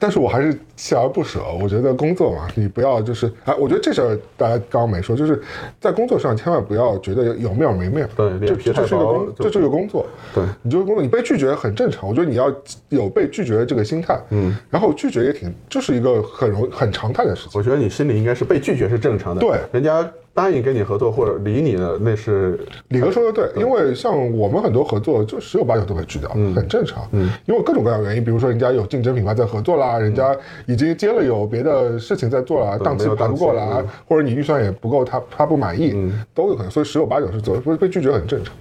[0.00, 1.40] 但是我还是锲而不舍。
[1.60, 5.42] 我觉得工作嘛，你不要就是啊，我觉得这事儿大家刚刚没说，就是
[5.78, 8.08] 在工作上千万不要觉得有面没面。
[8.16, 10.06] 对，这这是一个工，这是个工作。
[10.32, 12.08] 对，你就是工作，你被拒绝很正常。
[12.08, 12.54] 我觉得你要
[12.88, 14.18] 有被拒绝的这个心态。
[14.30, 17.50] 嗯，然后拒绝也挺，就是一个很容很常态的事情。
[17.54, 19.40] 我觉得你心里应该是被拒绝是正常的。
[19.40, 20.08] 对，人家。
[20.36, 27.08] 答应跟你合作或者理你的，那是李哥说的对，因为像我们很多合作就十有八九都会拒掉，很正常。
[27.12, 35.94] 嗯，因为各种各样的原因，比如说人家有竞争品牌在合作啦，人家已经接了有别的事情在做了，档期排不过来，或者你预算也不够，他他不满意，
[36.34, 36.70] 都有可能。
[36.70, 38.54] 所以十有八九是走，被拒绝很正常。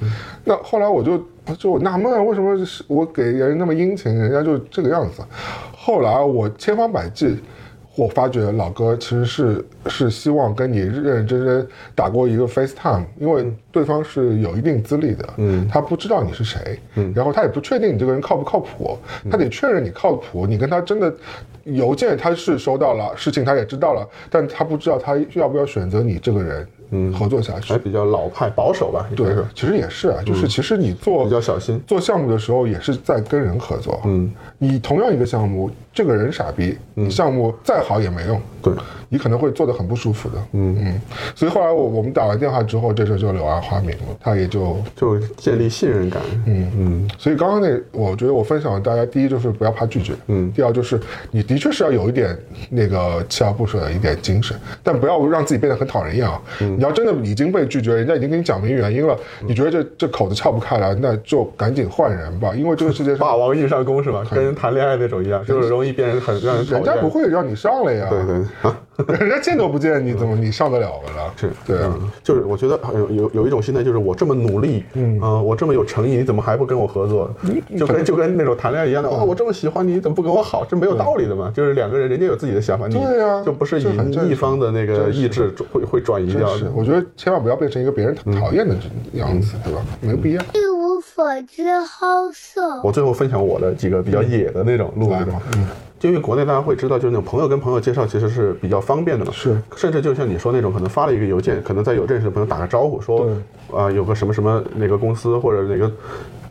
[0.46, 1.22] 那后来我就
[1.60, 2.58] 就纳闷，为什么
[2.88, 5.22] 我给人那么殷勤，人家就这个样子？
[5.76, 7.38] 后来我千方百计。
[7.96, 18.98] 我发觉老哥其实是是希望跟你认认真真打过一个 FaceTime，因为对方是有一定资历的，嗯，他不知道你是谁，嗯，然后他也不确定你这个人靠不靠谱，
[19.32, 21.14] 他得确认你靠谱，你跟他真的
[21.64, 26.68] 邮件他是收到了，事情他也知道了，但他不知道他要不要选择你这个人。
[26.92, 29.10] 嗯，合作下去还比较老派保守吧？
[29.16, 34.00] 对，其实也是啊，就是其实你做比较小心做项目的时候，也是在跟人合作。
[34.06, 38.40] 嗯，你同样一个项目，这个人傻逼，你项目再好也没用。
[38.62, 38.74] 对。
[39.08, 40.76] 你可能会做的很不舒服的，嗯。
[40.80, 41.02] 嗯，
[41.36, 46.72] 所以后来我我们打完电话之后，这事就柳暗花明了，他也就就建立信任感，嗯。
[46.76, 47.12] 嗯。
[47.18, 51.00] 所以刚刚那，我觉得我分享大家，第一就是不要怕拒绝，嗯，第二就是
[51.32, 52.36] 你的确是要有一点
[52.70, 56.42] 那个锲而不舍的一点精神，但不要让自己变得很讨人厌啊。
[56.60, 59.16] 你要真的已经被拒绝，人家已经跟你讲明原因了，
[59.48, 64.26] 你觉得这这口子撬不开来，那就赶紧换人吧，因为这个世界上霸王硬上弓是吧？
[64.32, 68.78] 跟谈恋爱那种一样，就是容易变成很让人人家不会让你上来呀，对对啊。
[69.20, 71.34] 人家见都不见，你怎么你上得了了？
[71.36, 77.30] 是，对啊，就是我觉得有有有一种心态，就是我这么努力，嗯我这么有诚意，你怎么还不跟我合作？
[77.78, 80.64] 就跟就跟那种谈恋爱一样的，哇，我这么喜欢你，你怎么不跟我好？
[80.64, 81.52] 这没有道理的嘛。
[81.54, 86.48] 就是两个人，人家有自己的想法，对呀，就不是以一方的那个意志会会转移掉。
[86.56, 88.74] 是，我觉得千万不要变成一个别人讨厌的
[89.12, 89.82] 样子，对吧？
[90.00, 90.42] 没必要。
[91.02, 92.82] 所知，好色。
[92.84, 95.26] 我最后分享我的几个比较野的那种路子。
[95.56, 95.68] 嗯。
[96.02, 99.32] 因为国内大家会知道，就是那种朋友跟朋友介绍其实是比较方便的嘛。
[99.32, 103.28] 是，甚至就像你说那种，可能发了一个邮件，可能在有认识的朋友打个招呼，说
[103.74, 105.92] 啊有个什么什么哪个公司或者哪个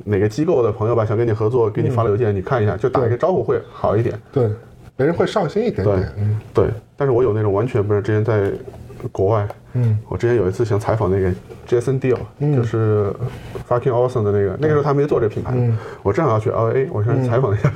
[0.03, 4.21] 哪个机构的朋友吧，想跟你合作，给你发了邮件，你看一下，就打一个招呼会好一点。
[4.33, 4.51] 对，
[4.97, 6.13] 别人会上心一点点。
[6.53, 8.51] 对，但是我有那种完全不是之前在
[9.13, 11.31] 国外，嗯，我之前有一次想采访那个
[11.69, 12.19] Jason Deal，
[12.55, 13.13] 就是
[13.69, 15.55] Fucking Awesome 的那个，那个时候他没做这品牌，
[16.03, 17.73] 我正好要去 LA，我想采访一下。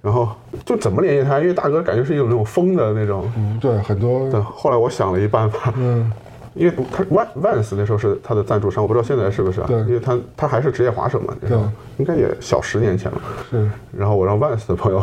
[0.00, 0.28] 然后
[0.64, 1.40] 就怎么联系他？
[1.40, 4.30] 因为大哥感觉是一种那种疯的那种，嗯，对，很多。
[4.30, 6.10] 对，后来我想了一办法，嗯，
[6.54, 9.64] 因为他万万斯那时候是他的赞助商，我不知道现在是不是啊？
[9.66, 11.58] 对，因为他他还是职业滑手嘛，对，
[11.96, 13.20] 应该也小十年前了。
[13.50, 13.68] 是。
[13.90, 15.02] 然后我让万斯的朋友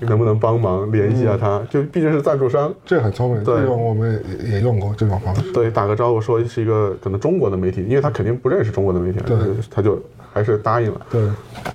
[0.00, 1.60] 能不能帮忙联系一下他？
[1.70, 3.44] 就毕竟是赞助商，这很聪明。
[3.44, 5.52] 对，我们也用过这种方式。
[5.52, 9.36] 对，打个招呼说是一个可能中国的媒体，因为他肯定不认识中国的媒体，对，
[9.70, 10.00] 他就。
[10.34, 11.20] 还是答应了，对，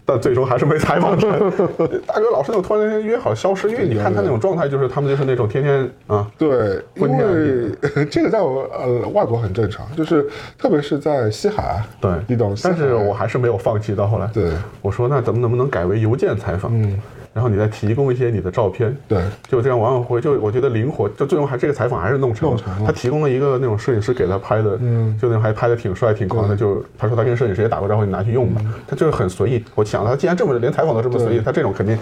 [0.03, 1.30] 但最终还是没采访成。
[2.08, 10.28] 大哥老是那种突然间约好消失，因为你看他那种状态，就是他们就是那种天天啊，对，因为这个在我呃外国很正常，就是
[10.58, 12.55] 特别是在西海，对，你懂。
[12.64, 14.49] 但是我还是没有放弃到后来，对，
[14.82, 16.72] 我说那咱们能不能改为邮件采访？
[16.74, 16.99] 嗯。
[17.38, 22.57] 然后你再提供一些你的照片，对，就这样往往会就我觉得灵活，就最终还这个采访还是弄成。
[22.83, 28.61] 他提供了一个那种摄影师给他拍的，嗯，就那种还拍的挺帅挺狂的，就他说他跟摄影师也打过招呼，你拿去用吧。
[28.88, 29.63] 他就是很随意。
[29.75, 31.95] 我想他既然这么连采访都这么随意，他这种肯定，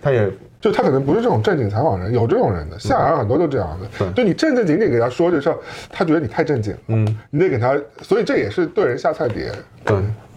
[0.00, 0.30] 他也
[0.60, 4.12] 就他可能不是这种正经采访人，有这种人的，下海很多都这样的。
[4.12, 5.56] 就你正正经经给他说这事儿，
[5.90, 9.50] 他觉得你太正经，嗯，你得给他，所以这也是对人下菜碟，
[9.84, 9.96] 对。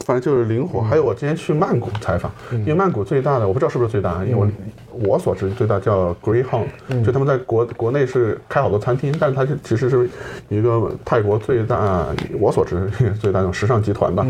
[0.10, 0.82] 反正就是灵活。
[0.82, 6.66] 还有我之前去曼谷采访，因为曼谷最大的我不知道是不是最大，因为我我所知最大叫 Greyhound，
[7.06, 10.10] 就他们在国国内是开好多餐厅，但是它是其实是
[10.48, 12.08] 一个泰国最大
[12.40, 12.90] 我所知
[13.22, 14.26] 最大那种时尚集团吧。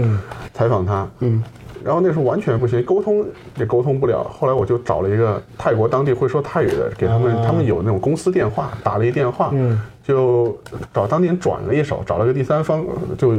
[0.53, 1.41] 采访他，嗯。
[1.81, 3.25] 然后那时候完全不行，沟通
[3.55, 4.21] 也沟通不了。
[4.37, 10.59] 后来我就找了一个泰国当地会说泰语的，给他们，他们有那种公司电话，打了一电话，嗯，就
[10.93, 12.85] 找当地人转了一手，找了个第三方，
[13.17, 13.33] 就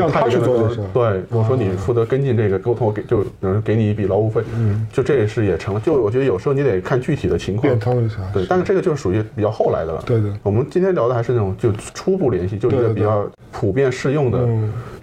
[0.00, 0.80] 让他去做这事。
[0.92, 5.80] 对，我说你负责跟进这个沟通，我给就能给你一笔劳务费，嗯，就这事也成了。
[5.80, 8.16] 就我觉得有时候你得看具体的情况，变通一下。
[8.32, 10.02] 对，但是这个就是属于比较后来的了。
[10.04, 10.32] 对对。
[10.42, 14.38] 我们今天聊的还是那种就初步联系，就一个比较普遍适用的。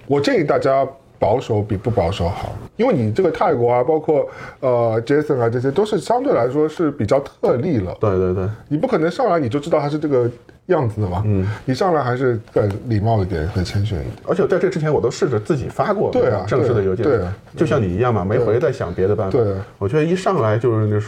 [0.08, 0.88] 我建议大家。
[1.20, 4.24] 保守比不保守好，因为你这个泰国啊，包括
[4.60, 7.98] 呃 Jason 啊，这些都是相对来说是比较特例了。
[8.00, 10.30] 对对对，你不可能上来你就知道他是这个。
[10.68, 14.14] 样子的嘛，嗯，你上来还是更礼貌一点，更谦逊一点。
[14.28, 19.38] 而且在这之前，我都试着自己发过对啊正式的邮件，对啊，就像你一样嘛，没回再想别的办法。
[19.38, 21.02] 对，我觉得一上来就是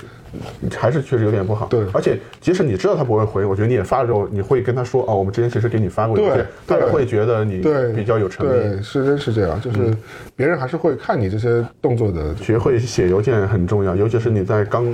[0.78, 1.66] 还是确实有点不好。
[1.68, 7.62] 对，而且即使你知道他不会回，我觉得你也发了之后，你会跟他说哦，我们之前其实给你发过邮件，他也会觉得你
[7.94, 8.50] 比较有诚意。
[8.50, 9.94] 对，是真是这样，就是
[10.38, 12.34] 别人还是会看你这些动作的。
[12.38, 14.86] 学会写邮件很重要，尤其是你在刚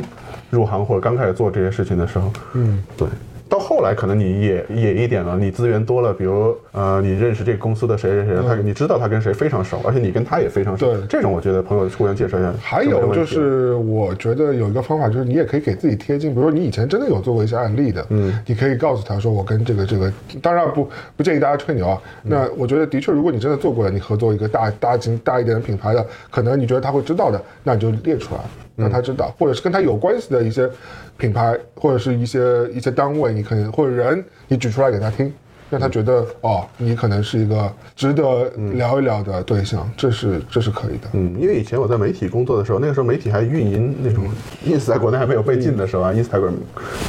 [0.50, 2.32] 入行或者刚开始做这些事情的时候。
[2.54, 3.08] 嗯，对。
[3.56, 10.94] 到后来可能你也也一点了，你资源多了，比如呃，你认识这个公司的谁谁谁，他你知道他跟谁非常熟，而且你跟他也非常熟。
[10.94, 12.54] 对，这种我觉得朋友互相介绍一下。
[12.62, 22.02] 还有就是，我觉得有一个方法就是，你也可以给自己贴金，比如说你以前真的有做过一些案例的，嗯，你可以告诉他说，我跟这个这个，当然不不建议大家吹牛啊。
[22.24, 28.42] 那我觉得的确，如果你真的做过了，你合作一个大大型大一点的品牌的，可能你觉得他会知道的，那你就列出来。
[28.76, 30.70] 让他知道，或者是跟他有关系的一些
[31.18, 35.32] 品牌，或者是一些一些单位，你可能或者人，你举出来给他听，
[35.70, 41.08] 让他觉得哦，你可能是一个值得聊一聊的对象，这是这是可以的。
[41.14, 44.26] 嗯，因为以前我在媒体工作的时候，那个时候媒体还运营那种
[44.66, 46.54] ，ins 在国内还没有被禁的时候啊，instagram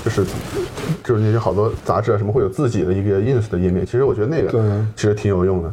[0.05, 0.25] 就是
[1.03, 5.73] 就是那些好多杂志啊什么会有自己的一个 ins 的页面，其实我觉得那个其实挺有用的。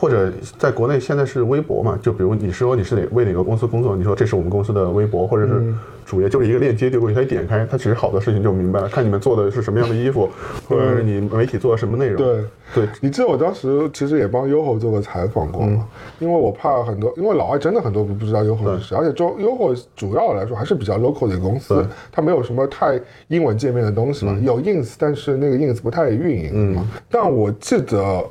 [0.00, 1.98] 或者在国内现在是微博嘛？
[2.00, 5.74] 就比如你说你是哪为哪个公司工作，你说这是我们公司的微博，或者是
[6.06, 8.88] 主页，就是一个链接丢过去，他一点开，他其实好多事情就明白了。
[8.88, 10.26] 看你们做的是什么样的衣服，
[10.66, 12.16] 或者是你媒体做的什么内容。
[12.16, 12.44] 对
[12.74, 15.86] 对，你记得我当时其实也帮优 o 做过采访过吗？
[16.18, 22.98] 因为我怕很多，因为老外真的很多不不知道优 o 是谁，而且中优 o 主要来说还是比较 local 的公司，它没有什么太
[23.28, 26.88] 英文界面的东西嘛，有 ins，但是那个 ins 不太运营嘛。
[27.10, 28.24] 但我记得。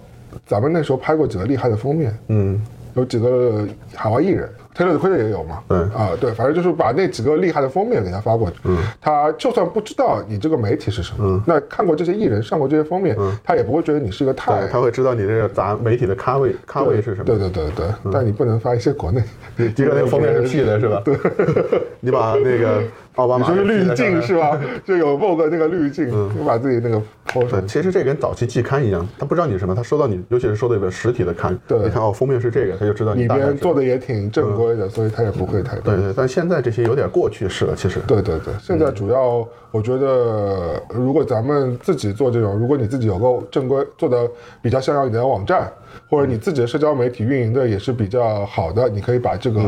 [0.46, 2.62] 咱们那时候拍过几个厉害的封面，嗯，
[2.96, 19.22] 有几个海外艺人，Taylor 的 q u 也有嘛，对，啊，对，反正就是把那几个厉害的封面给他发过去，嗯，他就算不知道你这个媒体是什么，嗯，那看过这些艺人上过这些封面，嗯，他也不会觉得你是一个太，他会知道你这个杂媒体的咖位，咖位是什么，对对对对，但你不能发一些国内，
[19.56, 21.02] 你这个那个封面是 P 的是吧？
[21.06, 21.18] 对，
[22.00, 22.82] 你把那个。
[23.20, 24.58] 奥巴马就是滤镜是吧？
[24.86, 27.62] 就有 Vogue 那个滤镜，就把自己那个抛出来。
[27.64, 33.24] 其实这跟早期季刊一样，他不知道你什么，他收到你，尤其是收到一本实体的刊，对，你看哦，封面是这个，他就知道你。
[33.24, 35.78] 里边做的也挺正规的，所以他也不会太。
[35.82, 38.00] 对对，但现在这些有点过去式了，其实。
[38.08, 44.26] 对对对，现在主要我觉得，如果咱们自己做这种，如果你自己有个正规做的
[44.62, 45.72] 比较像样一点的网站。
[46.10, 49.60] 或者你自己的社交媒体运营的也是比较好的，你可以把这个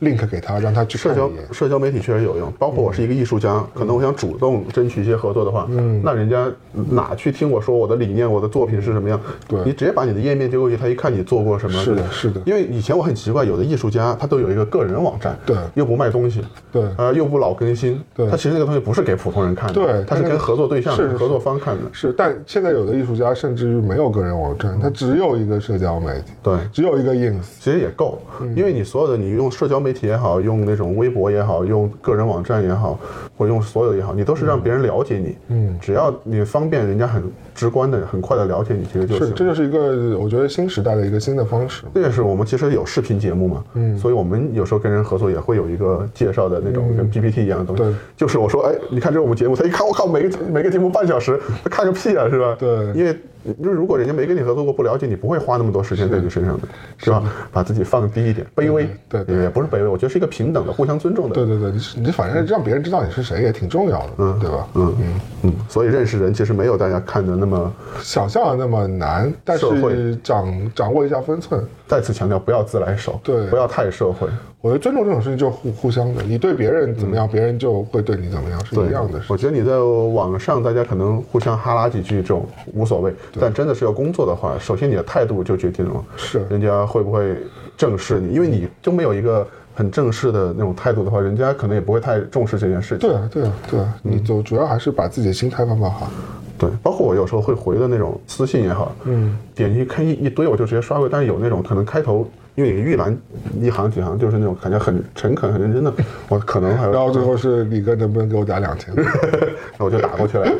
[0.00, 2.52] link 给他，让他去社交社交媒体确实有用。
[2.58, 6.46] 包括我是一个艺术家，可能我想主动争取一些合作的话，嗯，那人家
[6.90, 9.20] 哪去听我说我的理念，我的作品是什么样？
[9.46, 12.40] 对，你直接把你的页面丢过去，他一看你做过什么，是的，是的。
[12.44, 21.82] 因为以前我很奇怪，有的艺术家他都有一个个人网站，对，又不卖东西，对，呃，又不老更新，对，他其实那个东西不是给普通人看的，对，他是跟合作对象、合作方看的。
[21.92, 26.56] 是，但现在有的艺术家甚至于没有个人网站，他只有一个社交媒体，对。
[26.72, 28.18] 只有一个 ins，其实也够，
[28.56, 32.98] 因为你所有的你用社交媒体也好，用那种微博也好，用个人网站也好，
[33.36, 35.36] 或者用所有也好，你都是让别人了解你。
[35.48, 37.22] 嗯，只要你方便，人家很
[37.54, 39.28] 直观的、很快的了解你，其实就是。
[39.32, 41.84] 这就是一个我觉得新时代的一个新的方式。
[41.92, 47.82] 这也是我们其实有视频节目嘛，嗯，所以我们有时候跟人合作也会有一个介绍的那种跟 PPT 一样的东西。
[47.82, 52.56] 对，就是我说，哎，你看这是我们节目，他一看，我靠，每个每个节目半小时，他 看个屁啊，是吧？
[52.58, 53.14] 对，因为。
[53.62, 57.22] 就是如果人家没跟你合作过，不了解你，不会花那么多时间在你身上的，是吧？
[57.52, 61.34] 把自己放低一点，卑微，对，也不是卑微，我觉得是一个平等的、互相尊重的。
[61.34, 64.68] 对对对，你你反正让别人知道你是谁也挺重要的，嗯，对吧？
[64.74, 71.64] 嗯嗯嗯，所以认识人其实没有大家看的那么想象的那么难，但是掌掌握一下分寸。
[71.86, 74.28] 再次强调，不要自来熟，对，不要太社会。
[74.60, 79.18] 我觉得尊重这种事情就是互互相的，你对别人怎么样，别人就会对你怎么样，是一样的。
[79.28, 87.36] 我觉得你在网上，大家可能互相哈拉几句这种无所谓，但真的是要工作的话，首先你的态度就决定了，是人家会不会
[87.76, 93.08] 正视你，因为你都没有一个很正式的那种态度的话，人家可能也不会太重视这件事情。
[93.08, 96.10] 对啊，对啊，对啊，你就主要还是把自己的心态放放好。
[96.58, 101.08] 对，包括我有时候会回的那种私信也好，嗯，点进去看一一堆，我就直接刷过。
[101.08, 103.16] 但是有那种可能开头因为预览
[103.60, 105.92] 一行几行，就是那种感觉很诚恳、很认真的，
[106.28, 108.92] 我可能还然后最后是李哥能不能给我打两千？
[109.78, 110.52] 那我就打过去了。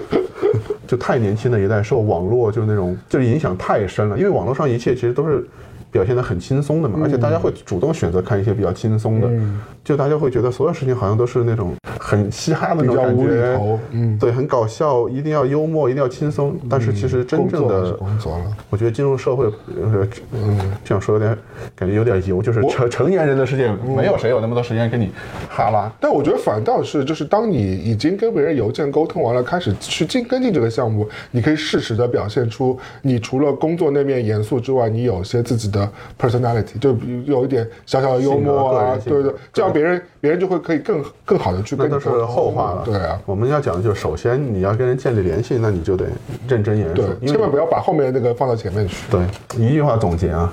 [0.88, 5.46] 就太年轻的一代受网络就那种就是影响太深了，因为网络上一切其实都是。
[5.90, 9.28] 表现得很轻松的嘛，而且大家会主动选择看一些比较轻松的，
[9.82, 13.58] 就大家会觉得所有事情好像都是那种很嘻哈的那种感觉，
[13.92, 16.54] 嗯，对，很搞笑，一定要幽默，一定要轻松。
[16.68, 19.50] 但是其实真正的工作了，我觉得进入社会，
[20.32, 21.36] 嗯，这样说有点
[21.74, 25.10] 感觉有点油，就是成成年人的世界，没有谁有那么多时间跟你
[25.48, 25.90] 哈拉。
[25.98, 35.87] 但我觉得反倒是，就是当你已经跟别人邮件沟通完了，开始去进跟进这个项目，你可以适时的表现出你除了工作那面严肃之外，你有些自己的。
[36.18, 41.76] Personality 就有一点小小的幽默啊，对对，这样别人别人就会可以更更好的去。
[41.78, 42.82] 那都是后话了。
[42.84, 46.06] 对啊，我们要讲的就是，首先你要跟人建立联系，那你就得
[46.48, 49.06] 认真严肃，千万不要把后面那个放到前面去。
[49.10, 49.20] 对，
[49.56, 50.52] 一句话总结啊，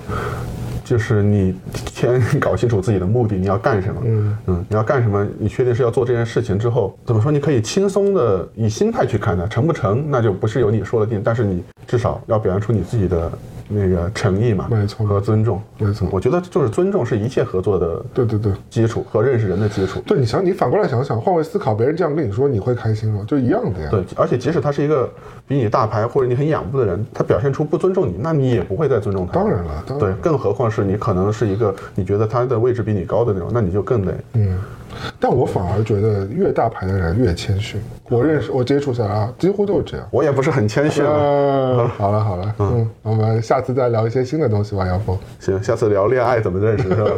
[0.83, 1.55] 就是你
[1.91, 4.01] 先搞清楚自己的目的，你要干什么？
[4.05, 5.25] 嗯嗯，你要干什么？
[5.39, 7.31] 你确定是要做这件事情之后，怎么说？
[7.31, 13.31] 你可以轻松的以心态去看它，成不成那就不是由你说了定，但是你至少要表现出你自己的。
[13.67, 16.07] 那个诚意嘛，没错，和尊重，没错。
[16.11, 19.99] 我觉得就是尊重是一切合作的，对对对，基础和认识人的基础。
[20.05, 23.25] 对，你想，你反过来想想，换位思考，别人这样跟你说，你会开心吗？
[23.27, 23.87] 就一样的呀。
[23.89, 25.09] 对，而且即使他是一个
[25.47, 29.33] 比你大牌或者你很仰慕的人，他表现出不尊重你，那你也不会再尊重他。
[29.33, 34.57] 当然了，对，更何况是你可能是一个你觉得他的位置比你高的那种，那你就更得嗯。
[35.27, 37.81] 但我反而觉得越大牌的人越谦逊。
[38.11, 40.07] 我认识我接触下来啊，几乎都是这样。
[40.11, 41.03] 我也不是很谦逊。
[41.97, 45.17] 好了好了，嗯，我们下次再聊一些新的东西吧，要不？
[45.39, 47.11] 行，下次聊恋爱怎么认识是吧？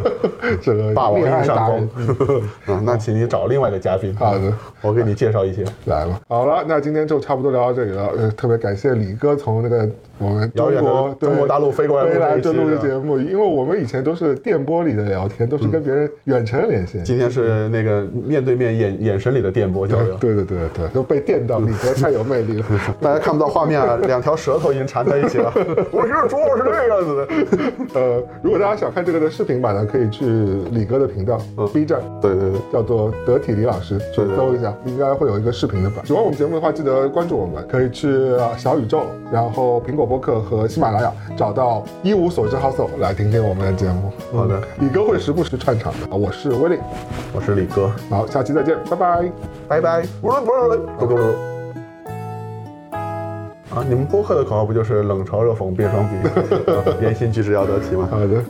[0.62, 1.88] 这个霸王硬上弓。
[2.68, 4.16] 嗯，那请你找另外的嘉宾。
[4.16, 4.50] 好的，
[4.80, 5.62] 我给你介绍一些。
[5.84, 8.10] 来吧，好了，那今天就差不多聊到这里了。
[8.16, 9.86] 呃，特别感谢李哥从那个
[10.16, 10.90] 我们遥远的
[11.20, 17.04] 中国大陆飞过来飞来这录制节目，因为我们以前都是电波里的聊天，都是跟别人远程连线。
[17.04, 20.14] 今天是那个面对面眼眼神里的电波交流。
[20.18, 21.58] 对对对对，都被电到。
[21.58, 22.66] 李哥太有魅力了，
[23.00, 25.52] 大家看不到画面啊，两条舌头已经缠在一起了。
[25.90, 28.00] 我是说我是这个样子的。
[28.00, 30.24] 呃，如果大家想看这个的视频版呢，可以去
[30.70, 31.38] 李哥的频道
[31.72, 36.04] ，B 站，对对对，叫做得体李老师，去搜一下，应该会有一个视频的版。
[36.06, 38.08] 喜欢我们节目的话，记得关注我们，可以去
[38.56, 44.10] 小宇宙，然后苹果播客和喜马拉雅找到一无所知 House 来听听我们的节目。
[44.32, 46.16] 好的，李哥会时不时串场的。
[46.16, 46.76] 我是威利，
[47.34, 47.77] 我是李哥，
[48.10, 49.32] 好，下期再见，拜拜，
[49.68, 50.02] 拜拜。
[53.70, 56.14] 啊，你们播客的口号不就是冷嘲热讽变双比，
[57.04, 58.08] 言行举止要得体吗？
[58.10, 58.42] 好的。